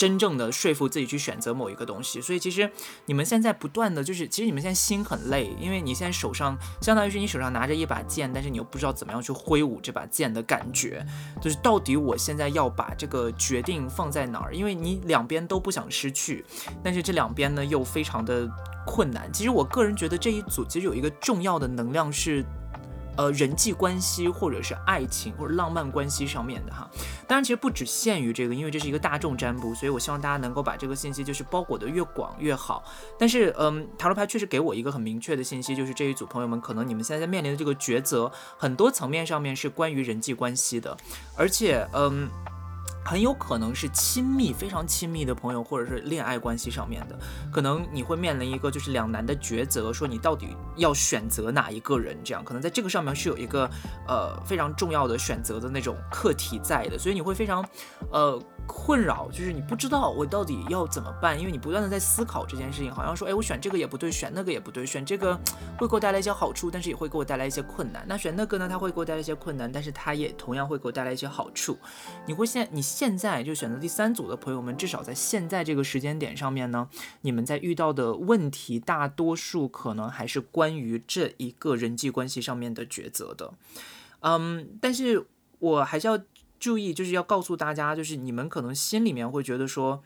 [0.00, 2.70] 真正的说服自己去选择某一个东西，所以其实
[3.04, 11.04] 你们现在不断的就是，其实你们现在心很累，因为你现在手上相当于是你手上拿着一把剑，但是你又不知道怎么样去挥舞这把剑的感觉，
[11.38, 14.54] 就是到底我现在要把这个决定放在哪儿？
[14.54, 16.46] 因为你两边都不想失去，
[16.82, 18.48] 但是这两边呢又非常的
[18.86, 19.30] 困难。
[19.30, 22.42] 其实我个人觉得这一组其实有一个重要的能量是。
[23.20, 26.88] 呃，人际关系或者是爱情或者浪漫关系上面的哈，
[27.28, 32.82] 当然其实不只限于这个，因为这是一个大众占卜，所以我希望大家能够把这个信息就是包裹的越广越好。
[33.18, 40.96] 但是，嗯，塔罗牌确实给我一个很明确的信息，就是这一组朋友们可能你们现在在面临的这个抉择，很多层面上面是关于人际关系的，
[41.36, 42.26] 而且，嗯。
[43.10, 47.18] 很有可能是亲密、非常亲密的朋友，或者是恋爱关系上面的，
[47.52, 53.68] 可能你会面临一个就是两难的抉择，说你到底要选择哪一个人，这样可能在这个上面是有一个
[54.06, 57.68] 呃非常重要的选择的那种课题在的，所以你会非常
[58.12, 58.40] 呃。
[58.66, 65.38] 困扰就是你不知道我到底要怎么办，因为你不断的在思考这件事情，好像说，哎，我选这个也不对，选那个也不对，选这个
[65.76, 68.04] 会给我带来一些好处，但是也会给我带来一些困难。
[68.08, 71.76] 那选那个呢，它会给我带来一些困难，但是它也同样会给我带来一些好处。
[72.26, 76.88] 你会现你现在就选择第三组的朋友们，至少在现在这个时间点上面呢，
[77.22, 83.52] 你们在遇到的问题，大多数可能还是关于这一个人际关系上面的抉择的。
[84.20, 85.26] 嗯，但是
[85.58, 86.18] 我还是要。
[86.60, 90.04] 注意，就是要告诉大家，就是你们可能心里面会觉得说，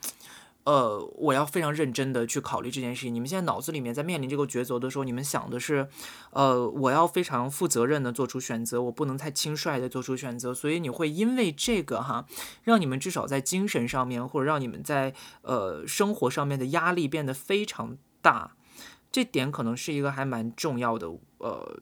[0.62, 3.14] 呃，我要非常认真的去考虑这件事情。
[3.14, 5.88] 你们现在脑子里面在面临这个抉择的时候，你们想的是，
[6.30, 10.54] 呃，我要非常负责任的做出选择，我不能太轻率的做出选择。
[10.54, 12.24] 所以你会因为这个哈，
[12.62, 15.12] 让你们至少在精神上面，或者让你们在
[15.42, 18.54] 呃生活上面的压力变得非常大。
[19.12, 21.80] 这点可能是一个还蛮重要的呃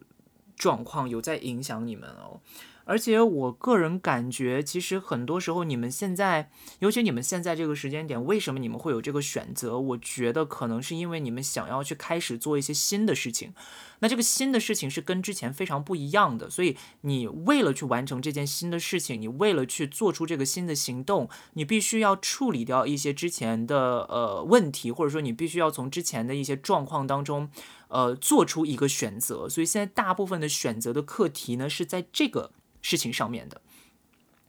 [0.57, 2.41] 状况，有在影响你们哦。
[2.85, 9.79] 而且我个人感觉，其实很多时候你们现在，尤其你们现在这个时间点，为什么你们会有这个选择？
[9.79, 13.53] 我觉得可能是因为你们想要去开始做一些新的事情。
[13.99, 27.49] 那这个新的事情是跟之前非常不一样的，所以你为了去完成这件新的事情，你为了去做出这个新的行动，你必须要处理掉一些之前的呃问题，或者说你必须要从之前的一些状况当中，
[27.87, 29.47] 呃，做出一个选择。
[29.47, 32.51] 所以现在大部分的选择的课题呢，是在这个。
[32.83, 33.59] 事情上面的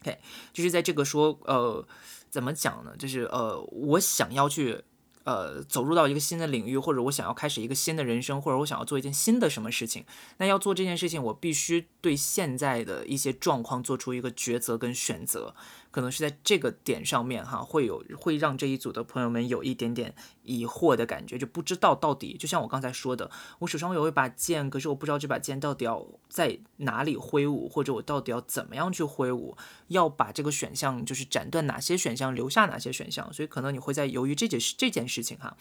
[0.03, 0.19] ，OK，
[0.53, 1.83] 就是在这个说，呃，
[2.29, 2.95] 怎么讲呢？
[2.99, 4.85] 就是呃，我想要去，
[5.25, 10.05] 呃，走入到一个新的领域，或者我想要开始一个新的人生，或者我想要做一件新的什么事情，
[10.37, 15.55] 那要做这件事情，我必须对现在的一些状况做出一个抉择跟选择。
[15.95, 23.31] 可能是在这个点上面哈，会有会让这一组的朋友们有一点点疑惑的感觉，就不知道到底，就像我刚才说的，
[23.61, 35.57] 我手上有一把剑，可是我不知道这把剑到底要在哪里挥舞，或者我到底要怎么样去挥舞，要把这个选项就是斩断哪些选项，留下哪些选项，所以可能你会在犹豫这件事这件事情哈。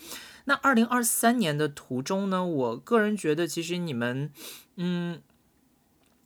[0.46, 4.32] 那二零二三年的途中呢，我个人觉得其实你们，
[4.78, 5.22] 嗯。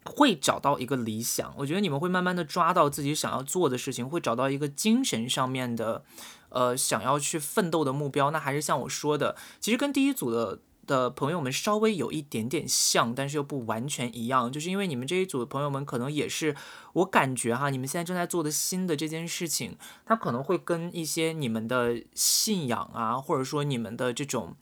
[0.08, 6.04] 会找到一个理想，我觉得你们会慢慢的抓到自己想要做的事情，会找到一个精神上面的，
[6.50, 8.32] 呃，想要去奋斗的目标。
[8.32, 16.56] 那还是像我说的，其实跟第一组的的朋友们稍微有一点点像，但是又不完全一样，就是因为你们这一组的朋友们可能也是，
[16.94, 24.56] 我感觉哈，你们现在正在做的新的这件事情，它可能会跟一些你们的信仰啊，或者说你们的这种。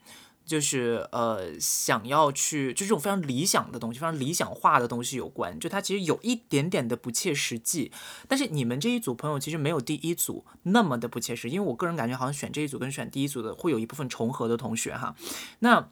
[0.45, 7.91] 就是呃，想要去就这种非常理想的东西，非常理想化的东西有关，就它其实有一点点的不切实际。
[8.27, 15.15] 但是你们这一组朋友其实没有第一组那么的不切实，因为我个人感觉好像选这一组跟选第一组的会有一部分重合的同学哈。
[15.59, 15.89] 那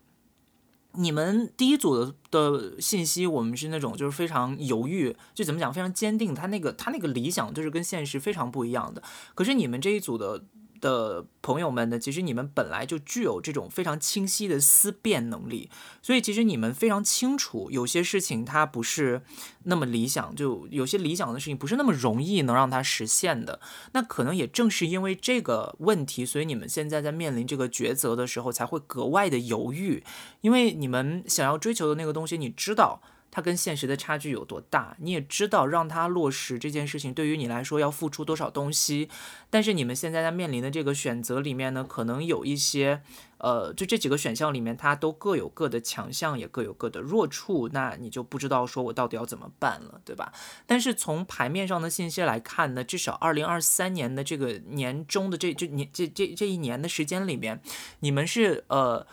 [0.94, 9.02] 你们第一组的的信息，我们是那种就是非常犹豫，就怎么讲，非常坚定，他那个他那个理想就是跟现实非常不一样的。
[9.34, 10.46] 可是你们这一组的。
[10.84, 15.70] 的朋友们呢，其实你们本来就具有这种非常清晰的思辨能力，
[16.02, 19.22] 所以其实你们非常清楚，有些事情它不是
[19.64, 23.62] 那么理想，就有些理想的事情不是那么容易能让它实现的。
[23.94, 30.04] 那可能也正是因为这个问题，所以你们现在在面临这个抉择的时候才会格外的犹豫，
[30.42, 33.02] 因为你们想要追求的那个东西，你知道。
[33.36, 34.96] 它跟现实的差距有多大？
[35.00, 39.10] 你也知道，让它落实这件事情对于你来说要付出多少东西。
[39.50, 43.02] 但是你们现在在面临的这个选择里面呢，可能有一些，
[43.40, 47.68] 呃，就这几个选项里面，它都各有各的强项，也各有各的弱处。
[47.74, 50.32] 那你就不知道说我到底要怎么办了，对吧？
[50.68, 57.60] 但是从牌面上的信息来看呢，至少二零二三年的这个年中的这这年这这这一年的时间里面，
[58.02, 59.08] 你们是呃。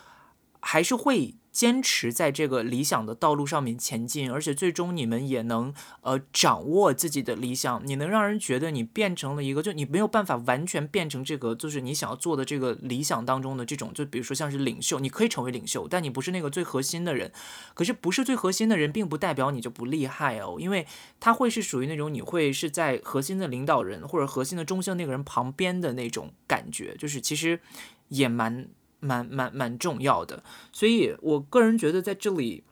[0.63, 17.31] 还是会坚持在这个理想的道路上面前进，而且最终你们也能呃掌握自己的理想，你能让人觉得你变成了一个，就你没有办法完全变成这个，就是你想要做的这个理想当中的这种，就比如说像是领袖，你可以成为领袖，但你不是那个最核心的人。
[17.73, 20.87] 可是不是最核心的人，并不代表你就不厉害哦，因为
[21.19, 27.59] 他会是属于那种你会是在核心的领导人或者核心的中心那个人旁边的那种感觉，就是其实
[28.07, 28.69] 也蛮。
[29.01, 30.41] 蛮蛮蛮重要的，
[30.71, 32.63] 所以我个人觉得在这里，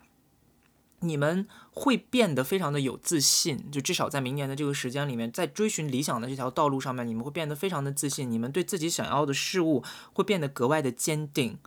[1.01, 11.57] 你们会变得非常的有自信，就至少在明年的这个时间里面，在追寻理想的这条道路上面，你们会变得非常的自信，你们对自己想要的事物会变得格外的坚定。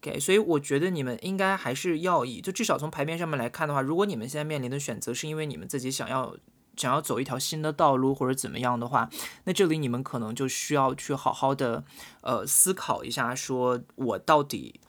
[0.00, 6.36] OK，所以我觉得你们应该还是要以，就至少从牌面上面来看的话，如果你们现在面临的选择是因为你们自己想要。
[6.76, 9.10] 想要走一条新的道路或者怎么样的话，
[9.44, 11.84] 那这里你们可能就需要去好好的
[12.20, 14.80] 呃思考一下，说我到底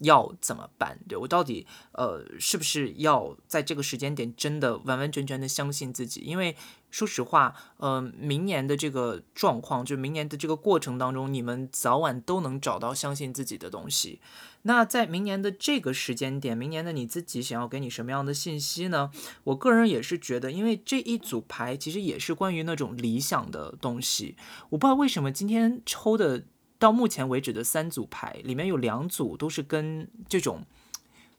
[0.00, 0.98] 要怎么办？
[1.08, 6.20] 对我到底呃是不是要在这个时间点真的完完全全的相信自己？
[6.20, 6.56] 因为
[6.90, 14.20] 说实话，呃，明年的这个状况，就明年的这个过程当中，你们早晚都能找到相信自己的东西。
[14.66, 19.10] 那在明年的这个时间点，明年的你自己想要给你什么样的信息呢？
[19.44, 24.36] 我个人也是觉得，因为这一组牌其实也是关于那种理想的东西。
[24.70, 26.44] 我不知道为什么今天抽的
[26.78, 30.64] 到目前为止的三组牌里面有两组都是跟这种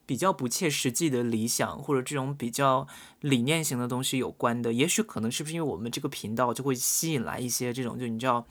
[0.06, 2.88] 比较不切实际的理想或者这种比较
[3.22, 4.72] 理念型的东西有关的。
[4.72, 8.46] 也许可能是不是因为我们这个频道就会吸引来一些这种，就你知道。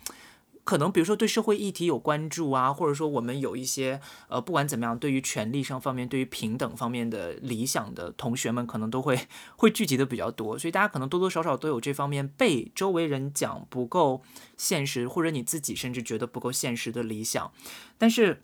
[0.64, 9.18] 可能比如说对社会议题有关注啊，或者说我们有一些呃，不管怎么样，对于权利上方面、对于平等方面的理想的同学们，可能都会
[9.56, 14.22] 会聚集的比较多，所以大家可能多多少少都有这方面被周围人讲不够
[14.56, 17.52] 现实，或者你自己甚至觉得不够现实的理想。
[17.98, 18.42] 但是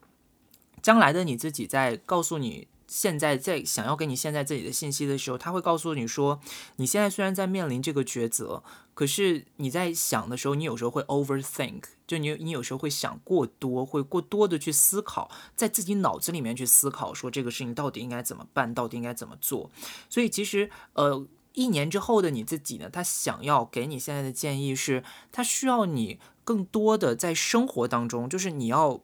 [0.82, 2.68] 将来的你自己在告诉你。
[2.90, 6.40] 现在在想要给你现在自己的信息的时候，他会告诉你说，
[6.74, 8.64] 你现在虽然在面临这个抉择，
[8.94, 19.70] 可是你在想的时候，你有时候会 overthink，就你你有时候会想过多，会过多的去思考，在自己脑子里面去思考，说这个事情到底应该怎么办，到底应该怎么做。
[20.08, 29.00] 所以其实呃，一年之后的你自己呢，他想要给你现在的建议是，他需要你更多的在生活当中，就是你要。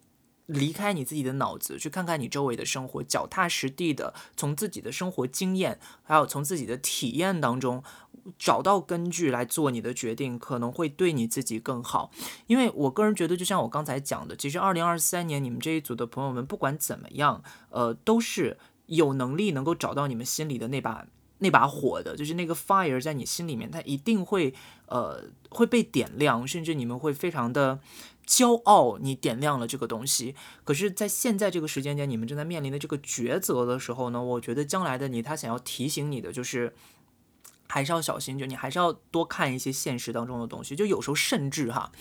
[0.47, 7.83] 离开你自己的脑子，去看看你周围的生活，脚踏实地的从自己的生活经验，还有从自己的体验当中
[8.39, 12.13] 找到根据来做你的决定，可能会对你自己更好。
[12.47, 21.07] 因为我个人觉得，就像我刚才讲的，其实二零二三年你们这一组的朋友们，不管怎么样，呃，都是有能力能够找到你们心里的那把
[21.39, 24.55] 那把火的，就是那个 fire 在你心里面，它一定会
[24.87, 27.81] 呃会被点亮，甚至你们会非常的。
[28.27, 30.35] 骄傲，你点亮了这个东西。
[30.65, 34.23] 可是，在现在这个时间点，你们正在面临的这个抉择的时候呢？
[34.23, 36.75] 我觉得将来的你，他想要提醒你的就是，
[37.69, 40.75] 还是要小心，就你还是要多看一些现实当中的东西。
[40.75, 41.93] 就有时候甚至哈，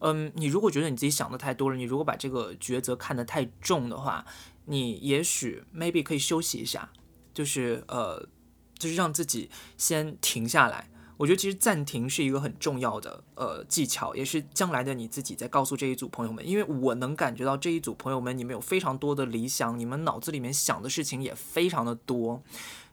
[0.00, 4.24] 嗯，你如果觉得你自己想的太多了，你如果把这个抉择看得太重的话，
[4.64, 6.90] 你也许 maybe 可以休息一下，
[7.34, 8.26] 就是呃，
[8.78, 10.88] 就是让自己先停下来。
[11.16, 22.42] 我觉得其实暂停是一个很重要的呃技巧，也是将来的你自己在告诉这一组朋友们，因为我能感觉到这一组朋友们，你们有非常多的理想，你们脑子里面想的事情也非常的多，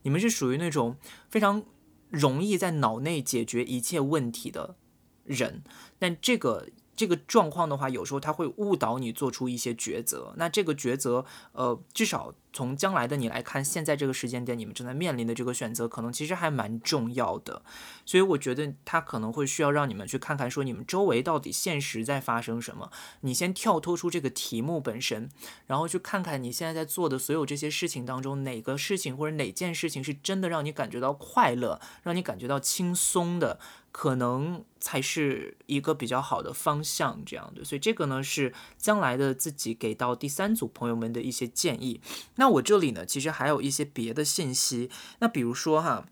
[0.03, 0.95] 你们是属于那种
[1.29, 1.63] 非常
[2.09, 4.75] 容易在脑内解决一切问题的
[5.23, 5.63] 人，
[5.99, 6.67] 但这个。
[6.95, 10.33] 这个状况的话，有时候他会误导你做出一些抉择。
[10.37, 17.63] 那这个抉择，呃，至少从将来的你来看，现在这个时间点你们正在面临的这个选择，可能其实还蛮重要的。
[18.05, 22.91] 所以我觉得他可能会需要让你们去看看，说你们周围到底现实在发生什么。
[23.21, 25.29] 你先跳脱出这个题目本身，
[25.65, 33.59] 然后去看看你现在在做的所有这些事情当中，哪个事情或者哪件事情是真的让你感觉到快乐，让你感觉到轻松的。
[33.93, 42.01] 可能才是一个比较好的方向，这样的，所以这个呢是将来的自己给到第三组朋友们的一些建议。
[42.35, 44.89] 那我这里呢，其实还有一些别的信息。
[45.19, 46.07] 那比如说哈，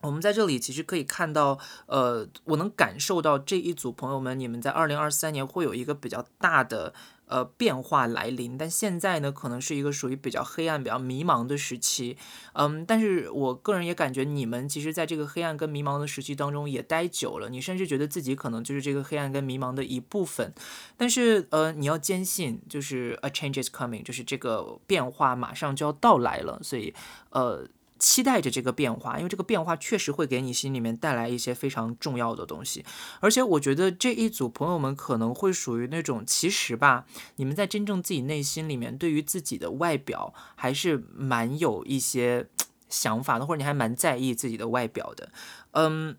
[0.00, 6.94] 我们在这里其实可以看到，呃，我能感受到这一组朋友们，你们在二零二三年会有一个比较大的。
[7.26, 12.16] 呃，变化来临，但现在呢，可能是一个属于比较黑暗、比较迷茫的时期。
[12.52, 20.52] 嗯，但是我个人也感觉，你们其实在这个黑暗跟迷茫的时期当中也待久了，你甚至觉得自己可能就是这个黑暗跟迷茫的一部分。
[20.96, 26.60] 但是，呃，你要坚信，就是 a change is coming，就是这个变化马上就要到来了。
[26.62, 26.94] 所以，
[27.30, 27.66] 呃。
[28.02, 32.84] 期待着这个变化，因为这个变化确实会给你心里面带来一些非常重要的东西。
[33.20, 42.48] 而且我觉得这一组朋友们可能会属于那种，其实吧，你们在真正自己内心里面，对于自己的外表还是蛮有一些
[42.88, 45.30] 想法的，或者你还蛮在意自己的外表的。
[45.70, 46.16] 嗯，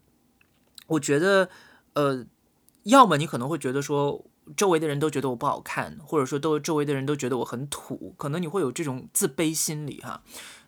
[0.87, 1.49] 我觉得，
[1.95, 2.25] 呃，
[2.83, 4.25] 要么你可能会觉得说。
[4.57, 10.21] 周围的人都觉得我不好看，或者说都周围的人都觉得我很土，可能你会有这种自卑心理哈。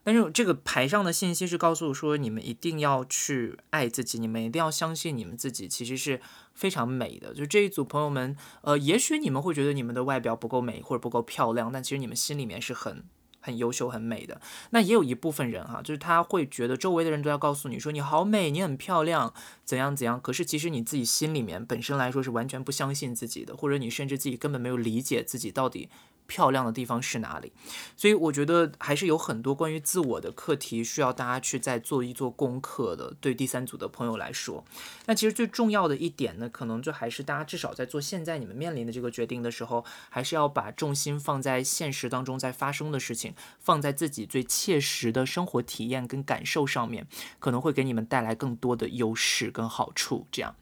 [0.06, 6.22] 但是这个牌上的信息是告诉我说，你们一定要去爱自己，你们一定要相信你们自己其实是
[6.54, 7.34] 非常美的。
[7.34, 13.04] 就这一组朋友们，呃，也许你们会觉得你们的外表不够美或者不够漂亮，但其实你们心里面是很。
[13.42, 14.42] 很优秀、很美的，
[14.72, 19.32] 那也有一部分人哈，就是他会觉得周围的人都要告诉你说你好美，你很漂亮，
[19.64, 20.20] 怎样怎样。
[20.20, 25.90] 可是其实你自己心里面本身来说是完全不相信自己的，或者你甚至自己根本没有理解自己到底。
[26.28, 27.52] 漂亮的地方是哪里？
[27.96, 33.14] 所以我觉得还是有很多关于自我的课题需要大家去再做一做功课的。
[33.22, 34.64] 对第三组的朋友来说，
[35.06, 47.08] 那其实最重要的一点呢，可能就还是大家至少在做现在你们面临的这个决定的时候，还是要把重心放在现实当中在发生的事情，放在自己最切实的生活体验跟感受上面，
[47.40, 50.28] 可能会给你们带来更多的优势跟好处。
[50.32, 50.56] 这样。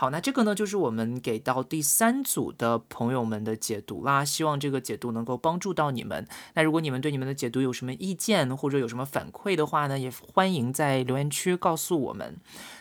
[0.00, 4.24] 好，那这个呢，就是我们给到第三组的朋友们的解读啦。
[4.24, 6.24] 希望这个解读能够帮助到你们。
[6.54, 12.36] 那如果你们对你们的解读有什么意见或者有什么反馈的话呢，也欢迎在留言区告诉我们。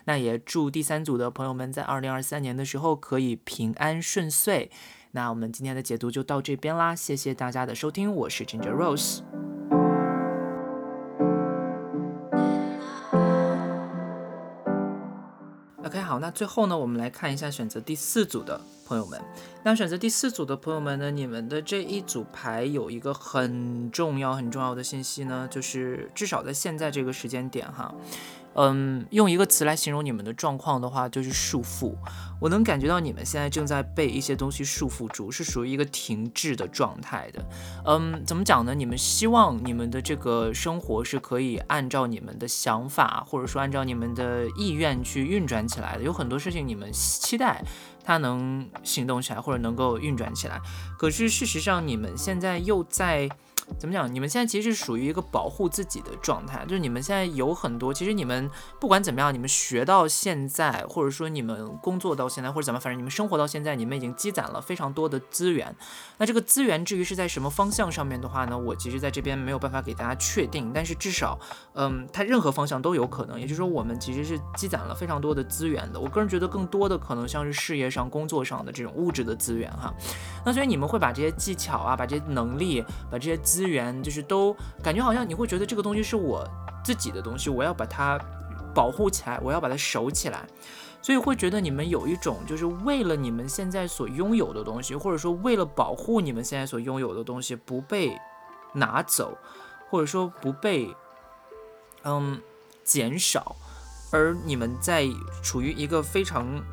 [0.05, 4.69] 那也祝第三组的朋友们在二零二三年的时候可以平安顺遂。
[5.13, 9.46] 那我们今天的解读就到这边啦，谢谢大家的收听，我是 Ginger Rose。
[15.87, 19.17] OK，好，那最后呢，我们来看一下选择第四组的朋友们。
[19.63, 27.95] 那选择第四组的朋友们呢，你们的这一组牌有一个很重要、很重要的信息呢，就是至少在现在这个时间点哈。
[28.57, 31.95] 嗯，用一个词来形容你们的状况的话，就是束缚。
[32.39, 37.45] 我能感觉到你们现在正在被一些东西束缚住，是属于一个停滞的状态的。
[37.85, 38.73] 嗯，怎么讲呢？
[38.73, 46.03] 你们希望你们的这个生活是可以按照你们的想法，或者说按照你们的意愿去运转起来的。
[46.03, 47.63] 有很多事情你们期待
[48.03, 50.59] 它能行动起来，或者能够运转起来。
[50.97, 53.29] 可是事实上，你们现在又在。
[53.79, 54.11] 怎么讲？
[54.13, 58.49] 你们现在其实是属于一个保护自己的状态，就是你们现在有很多，其实你们
[58.79, 65.75] 不管怎么样，你们学到现在，或者说你们工作到现在，或者怎么，反正你们生活到现在，你们已经积攒了非常多的资源。
[66.17, 68.57] 那这个资源至于是在什么方向上面的话呢？
[68.57, 71.37] 我其实在这边没有办法给大家确定，但是至少，
[71.73, 73.39] 嗯，它任何方向都有可能。
[73.39, 75.99] 也就是说，我们其实是积攒了非常多的资源的。
[75.99, 79.93] 我个人觉得更多的可能像是事业上、工作上的这种物质的资源哈。
[80.45, 86.47] 那所以你们会把这些技巧啊，把这些能力，把这些资资源就是都感觉好像你会觉得这个东西是我
[86.83, 88.19] 自己的东西，我要把它
[88.71, 90.45] 保护起来，我要把它守起来，
[91.01, 98.15] 所以会觉得你们有一种就是为了你们现在所拥有的东西，或者说为了保护你们现在所拥有的东西不被
[98.73, 99.35] 拿走，
[99.89, 100.95] 或者说不被
[102.03, 102.39] 嗯
[102.83, 103.55] 减少，
[104.11, 105.07] 而你们在
[105.41, 106.63] 处于一个非常。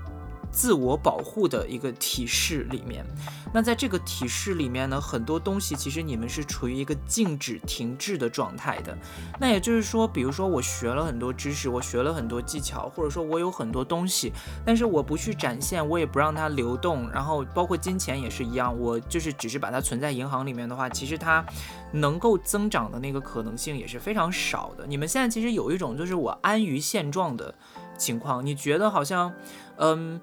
[0.54, 3.04] 自我保护的一个体式里面，
[3.52, 8.96] 那在这个体式里面呢，很多东西其实你们是处于一个静止停滞的状态的。
[9.40, 14.32] 那也就是说，比如说我学了很多知识，我学了很多技巧，或者说我有很多东西，
[14.64, 21.44] 但是我不去展现，我也不让它流动，然后包括金钱也是一样，我就是只是把它存在银行里面的话，其实它
[21.90, 24.86] 能够增长的那个可能性也是非常少的。
[24.86, 27.52] 你们现在其实有一种就是我安于现状的
[27.98, 29.34] 情况，你觉得好像，
[29.78, 30.20] 嗯。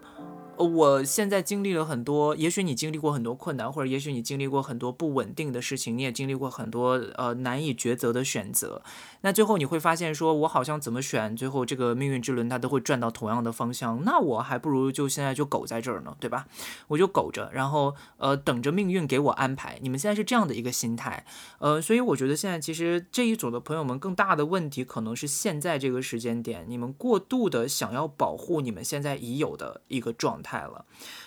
[0.61, 8.81] 我现在经历了很多，也许你经历过很多困难，或者也许你经历过很多不稳定的事情，你也经历过很多呃难以抉择的选择。
[9.21, 14.03] 那最后你会发现，说我好像怎么选，最后这个命运之轮它都会转到同样的方向。
[14.03, 16.47] 那我还不如就现在就苟在这儿呢，对吧？
[16.87, 19.77] 我就苟着，然后呃等着命运给我安排。
[19.81, 21.25] 你们现在是这样的一个心态，
[21.59, 30.61] 呃，所以我觉得现在其实这一组的朋友们更大的问题可能是现在这个时间点，你们过度的想要保护你们现在已有的一个状态。
[30.61, 30.85] 了，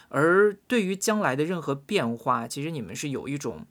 [0.09, 3.66] 而对于将来的任何变化，其实你们是有一种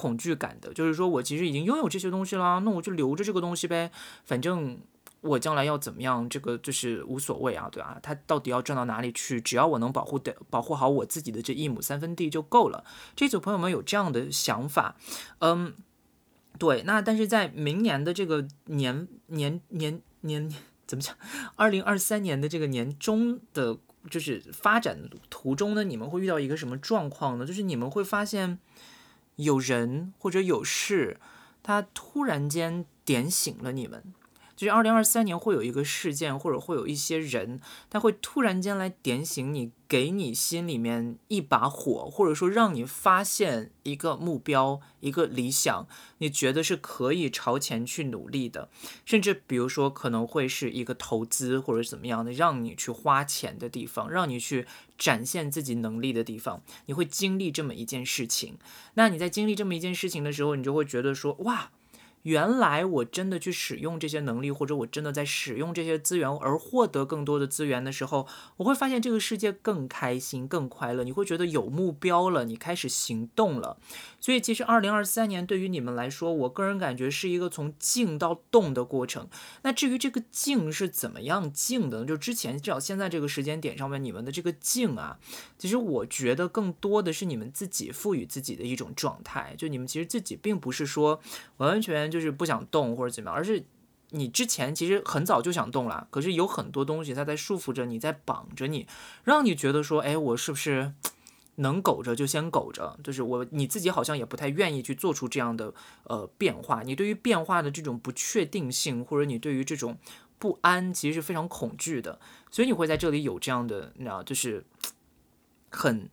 [0.00, 3.90] 恐惧感的，就是说我其实已经拥有这些东西了，那我就留着这个东西呗，
[4.24, 4.78] 反正
[5.20, 7.98] 我将来要怎么样，这个就是无所谓啊，对吧？
[8.02, 9.38] 它到底要转到哪里去？
[9.40, 12.82] 只要我能保护的保护好我自己的这一亩三分地就够了。
[13.14, 14.96] 这组朋友们有这样的想法，
[15.40, 15.74] 嗯，
[16.58, 20.50] 对，那但是在明年的这个年年年年
[20.86, 21.14] 怎么讲？
[21.56, 23.78] 二零二三年的这个年中的。
[24.08, 24.98] 就是发展
[25.28, 27.44] 途中呢，你们会遇到一个什么状况呢？
[27.44, 28.58] 就是你们会发现
[29.42, 31.18] 有人或者有事，
[31.62, 34.02] 他突然间点醒了你们。
[34.60, 45.88] 就是二零二三年会有一个事件，或者会有一些人，他会突然间来点醒你，给你心里面一把火，或者说让你发现一个目标、一个理想，
[46.18, 48.68] 你觉得是可以朝前去努力的。
[49.06, 54.66] 甚至比如说可能会是一个投资或者怎么样的，让你去花钱的地方，让你去
[54.98, 58.58] 展现自己能力的地方，你会经历这么一件事情。
[58.92, 61.70] 那你在经历这么一件事情的时候，你就会觉得说，哇。
[62.22, 68.26] 原来我真的去使用这些能力，或者我真的在使用这些资源而获得更多的资源的时候，
[68.58, 71.02] 我会发现这个世界更开心、更快乐。
[71.02, 73.78] 你会觉得有目标了，你开始行动了。
[74.20, 79.26] 所以其实二零二三年对于你们来说，我个人感觉是一个从静到动的过程。
[79.62, 85.18] 那至于这个静是怎么样静的，就之前至少现在这个时间点上面，你们的这个静啊，
[85.56, 89.54] 其实我觉得更多的是你们自己赋予自己的一种状态。
[89.56, 91.18] 就你们其实自己并不是说
[91.56, 92.09] 完完全。
[92.10, 93.64] 就是不想动或者怎么样，而是
[94.10, 98.86] 你之前其实很早就想动了，可是有很多东西它在束缚着你，在绑着你，
[99.22, 100.92] 让你觉得说，哎，我是不是
[101.56, 102.98] 能苟着就先苟着？
[103.04, 105.72] 就是我你自己好像也不太愿意去做出这样的
[106.04, 106.82] 呃变化。
[106.82, 109.96] 你对于变化的这种不确定性，或者你对于这种
[110.38, 112.18] 不安，其实是非常恐惧的，
[112.50, 114.64] 所以你会在这里有这样的，你知道，就是
[115.70, 116.08] 很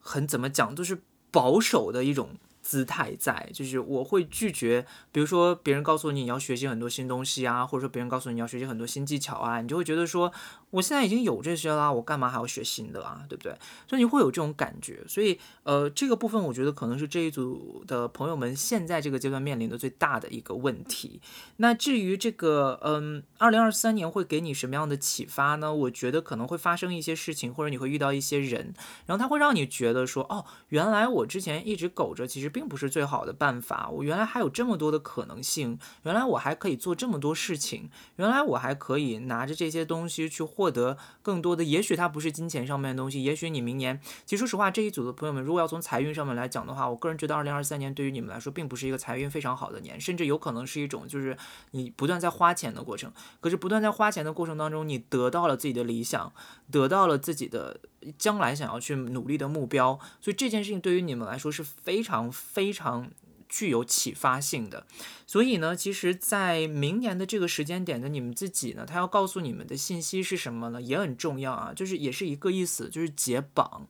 [0.00, 2.30] 很怎么讲，就是保守的一种。
[2.68, 10.30] 姿态在，就是我会拒绝，比如说别人告诉你你要学习很多新东西啊，或者说别人告诉你你要学习很多新技巧啊，你就会觉得说。
[10.70, 13.24] 我现在已经有这些啦，我干嘛还要学新的啊？
[13.28, 13.56] 对不对？
[13.88, 15.02] 所以你会有这种感觉。
[15.08, 21.22] 所以，呃，这个部分我觉得可能是这一组的朋友们现在这个阶段面临的最大的一个问题。
[21.56, 25.72] 那至于这个，嗯，二零二三年会给你什么样的启发呢？
[25.72, 28.74] 我觉得可能会发生一些事情，或者你会遇到一些人，
[29.06, 33.88] 然后他会让你觉得说，哦，原来我之前一直苟着，其实并不是最好的办法。
[33.88, 40.44] 我原来还有这么多的可能性，原来我还可以做这么多事情，原来我还可以拿着这些东西去。
[40.58, 51.38] 获得更多的，也许它不是金钱上面的东西，也许你明年，其实说实话，这一组的朋友们，如果要从财运上面来讲的话，我个人觉得二零二三年对于你们来说，并不是一个财运非常好的年，甚至有可能是一种就是
[51.70, 53.12] 你不断在花钱的过程。
[53.40, 56.32] 可是不断在花钱的过程当中，你得到了自己的理想，
[56.72, 57.78] 得到了自己的
[58.18, 63.08] 将来想要去努力的目标，所以这件事情对于你们来说是非常非常。
[63.48, 64.86] 具有启发性的，
[65.26, 70.82] 所以呢，其实，在明年的这个时间点的你们自己呢，他要告诉你们的信息是什么呢？
[70.82, 73.86] 也很重要啊，就是也是一个意思，就是解绑。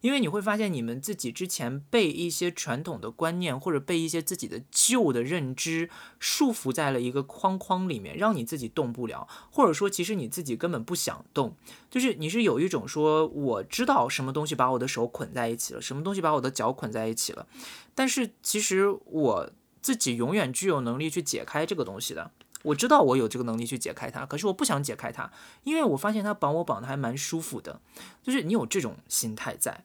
[0.00, 5.88] 因为你会发现，你们自己之前被一些传统的观念，或者被一些自己的旧的认知
[6.18, 11.56] 束缚在了一个框框里面，让你自己动不了，或者说，其实你自己根本不想动，
[11.90, 17.46] 就是你是有一种说，我知道什么东西把我的手捆在一起了，什么东西把我的脚捆在一起了，
[17.94, 22.30] 但是其实我自己永远具有能力去解开这个东西的。
[22.62, 25.30] 我知道我有这个能力去解开它，可是我不想解开它，
[25.64, 27.80] 因为我发现它绑我绑的还蛮舒服的，
[28.22, 29.84] 就是你有这种心态在，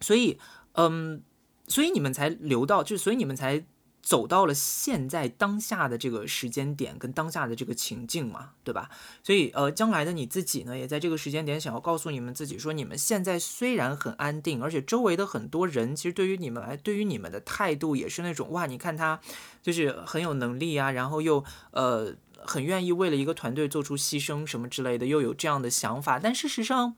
[0.00, 0.38] 所以，
[0.72, 1.22] 嗯，
[1.68, 3.64] 所以你们才留到，就所以你们才。
[4.04, 8.90] 走到了现在当下的这个时间点跟当下的这个情境嘛，对吧？
[9.22, 19.18] 所以呃，将来的你自己呢，也在这个时间点想要告诉你们自己说，你们现在虽然很安定，而且周围的很多人其实对于你们来，对于你们的态度也是那种哇，你看他
[19.62, 26.18] 就是很有能力啊，然后又呃很愿意为了一个团队做出牺牲什么之类的，又有这样的想法。
[26.18, 26.94] 但事实上，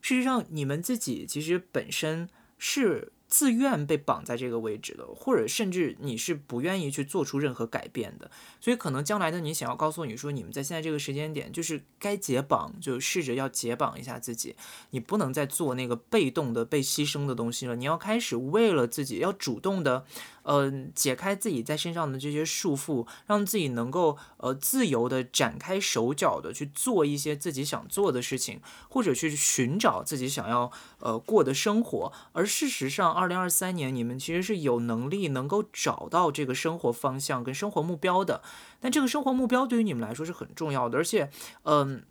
[0.00, 3.12] 事实上你们自己其实本身是。
[3.28, 14.54] 自愿被绑在这个位置的，或者甚至你是不愿意去做出任何改变的，所以可能将来的你想要告诉你说，你们在现在这个时间点就是该解绑，就试着要解绑一下自己，
[14.90, 20.04] 你不能再做那个被动的被牺牲的东西了，你要开始为了自己要主动的。
[20.48, 30.70] 嗯，解开自己在身上的这些束缚，让自己能够呃自由的展开手脚的去做一些自己想做的事情，或者去寻找自己想要
[31.00, 32.12] 呃过的生活。
[32.32, 38.42] 而事实上，二零二三年你们其实是有能力能够找到这个生活方向跟生活目标的。
[38.80, 41.30] 但这个生活目标对于你们来说是很重要的，而且
[41.64, 42.02] 嗯。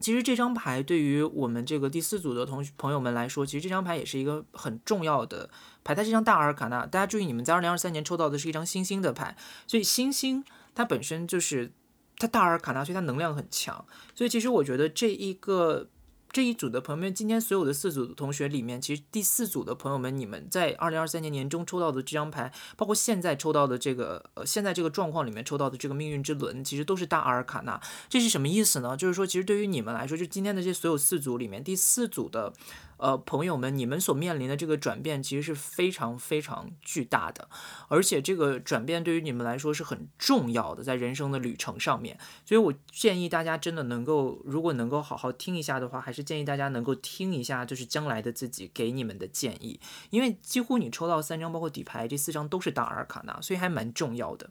[0.00, 5.50] 其实这张牌对于我们这个第四组的同学朋友们来说，其实这张牌也是一个很重要的
[5.84, 5.94] 牌。
[5.94, 9.36] 它是一张大阿尔卡纳，大家注意，你们在二零二三年抽到的是一张星星的牌，
[9.66, 10.44] 所以星星
[10.74, 11.72] 它本身就是
[12.16, 13.84] 它大阿尔卡纳，所以它能量很强。
[14.14, 15.88] 所以其实我觉得这一个。
[16.30, 27.80] 这一组的朋友们，今天所有的四组的同学里面，其实第四组的朋友们，你们在二零二三年年中抽到的这张牌，包括现在抽到的这个，呃，现在这个状况里面抽到的这个命运之轮，其实都是大阿尔卡纳。
[28.08, 28.96] 这是什么意思呢？
[28.96, 32.52] 就是说，其实对于你们来说，就今天的这所有四组里面，第四组的。
[32.98, 37.48] 呃，朋友们，你们所面临的这个转变其实是非常非常巨大的，
[37.88, 42.18] 而且这个转变对于你们来说是很重要的，在人生的旅程上面。
[42.44, 49.78] 所以我建议大家真的能够，如果能够好好听一下的话，还是建议大家能够听一下，就是将来的自己给你们的建议，
[50.10, 54.50] 因为几乎你抽到三张，包括底牌这四张都是大阿尔卡纳，所以还蛮重要的。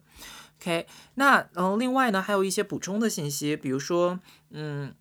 [0.61, 4.19] OK，那嗯，另外呢，还有一些补充的信息，比如说，
[4.51, 4.95] 嗯。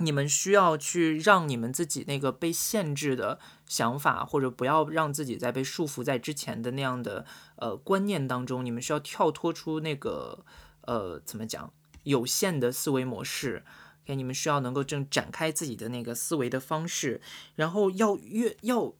[0.00, 7.24] 你们需要去让你们自己那个被限制的想法，或者不要让自己再被束缚在之前的那样的
[7.56, 8.64] 呃观念当中。
[8.64, 10.44] 你们需要跳脱出那个
[10.82, 11.72] 呃怎么讲
[12.02, 13.62] 有限的思维模式。
[14.02, 17.20] 给你们需要能够正展开自己的那个思维的方式，
[17.54, 18.94] 然后要越要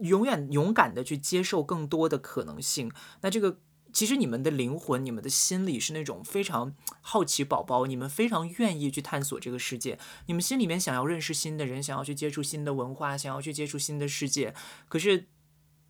[0.00, 2.90] 永远勇敢的去接受更多的可能性。
[3.20, 3.58] 那这个。
[3.92, 14.54] 其实你们的灵魂、你们的心里是那种非常好奇宝宝，你们非常愿意去探索这个世界，你们心里面想要认识新的人，想要去接触新的文化，想要去接触新的世界。
[14.88, 15.28] 可是，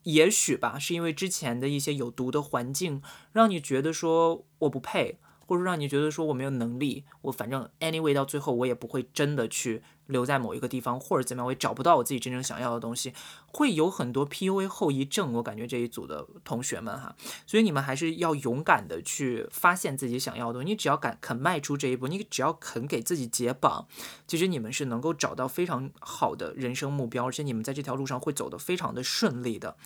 [0.02, 3.00] 也许吧，是因为之前的一些有毒的环境，
[3.32, 5.18] 让你觉得说我不配。
[5.44, 9.82] 或者让你觉得说我没有能力，我反正 anyway 到最后我也不会真的去
[10.12, 13.12] 留在某一个地方，或者怎么样，我也找不到我自己真正想要的东西，
[13.46, 15.32] 会有很多 PUA 后遗症。
[15.32, 20.68] 我感觉这一组的同学们哈，所以你们还是要勇敢的去发现自己想要的东西。
[20.68, 23.88] 你只要敢肯迈出这一步，你只要肯给自己解绑，
[24.28, 29.76] 其实你们是能够找到非常好的人生目标，而且你们在这条路上会走得非常的顺利的。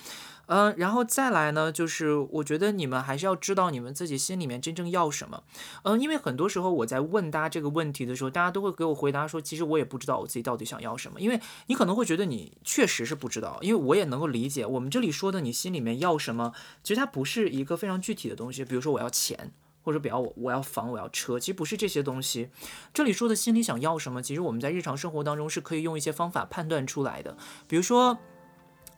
[0.47, 5.43] 嗯，然后再来呢，就是我觉得你们还是要知道你们自己心里面真正要什么。
[5.83, 11.21] 嗯，因为很多时候我在问大家这个问题的时候，大家都会给我回答说，其实我也不知道我自己到底想要什么。
[11.21, 18.65] 因为你可能会觉得你确实是不知道，因为我也能够理解我们这里说的你心里面要什么，其实它不是一个非常具体的东西。
[18.65, 22.51] 比如说我要钱，或者比较我我要房，我要车，其实不是这些东西。
[22.95, 27.37] 这里说的心里想要什么，其实我们在日常生活当中是可以用一些方法判断出来的，
[27.67, 28.17] 比如说。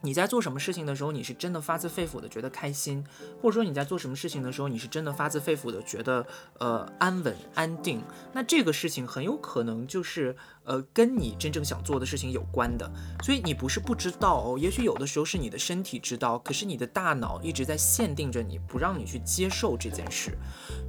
[0.03, 3.05] 你在做什么事情的时候，你是真的发自肺腑的觉得开心，
[3.42, 6.26] 或者说你在做什么事情的时候，你是真的发自肺腑的觉得
[6.59, 10.36] 呃安稳安定，那这个事情很有可能就是。
[10.69, 12.89] 呃，跟你真正想做的事情有关的，
[13.25, 20.37] 所以你不是不知道哦，也许有的时候是你的身体知道，可是你的大脑一直在限定着你，不让你去接受这件事。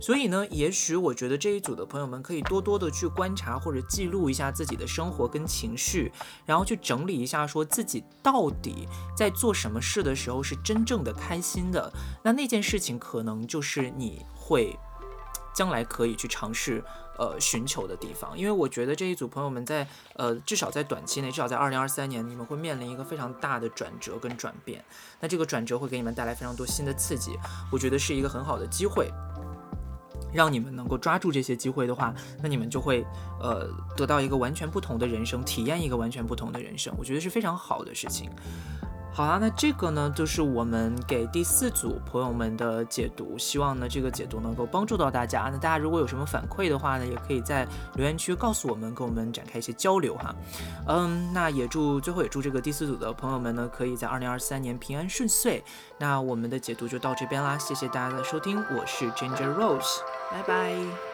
[0.02, 6.12] 所以呢，也许我觉得这一组的朋友们可以多多的去观察或者记录一下自己的生活跟情绪，
[6.46, 11.90] 然后去整理一下，说自己到底在做什么事的时候是真正的开心的。
[12.22, 14.78] 那那件事情可能就是你会
[15.56, 16.84] 将来可以去尝试。
[17.20, 24.82] 呃，寻求的地方，因为我觉得这一组朋友们在呃，至少在短期内，至少在二零二三年，你们会面临一个非常大的转折跟转变。
[25.20, 27.38] 那这个转折会给你们带来非常多新的刺激，
[27.70, 29.12] 我觉得是一个很好的机会，
[30.34, 33.06] 让你们能够抓住这些机会的话，那你们就会
[33.42, 33.68] 呃
[33.98, 38.32] 得到一个完全不同的人生，体验一个完全不同的人生，我觉得是非常好的事情。
[39.12, 43.38] 好啦，那这个呢，就是我们给第四组朋友们的解读。
[43.38, 45.49] 希望呢，这个解读能够帮助到大家。
[45.51, 50.34] 那大家如果有什么反馈的话呢，也可以在留言区告诉我们，跟我们展开一些交流哈。
[50.88, 55.62] 嗯，那也祝最后也祝这个第四组的朋友们呢，可以在二零二三年平安顺遂。
[55.97, 59.99] 那我们的解读就到这边啦，谢谢大家的收听，我是 Ginger Rose，
[60.32, 61.09] 拜拜。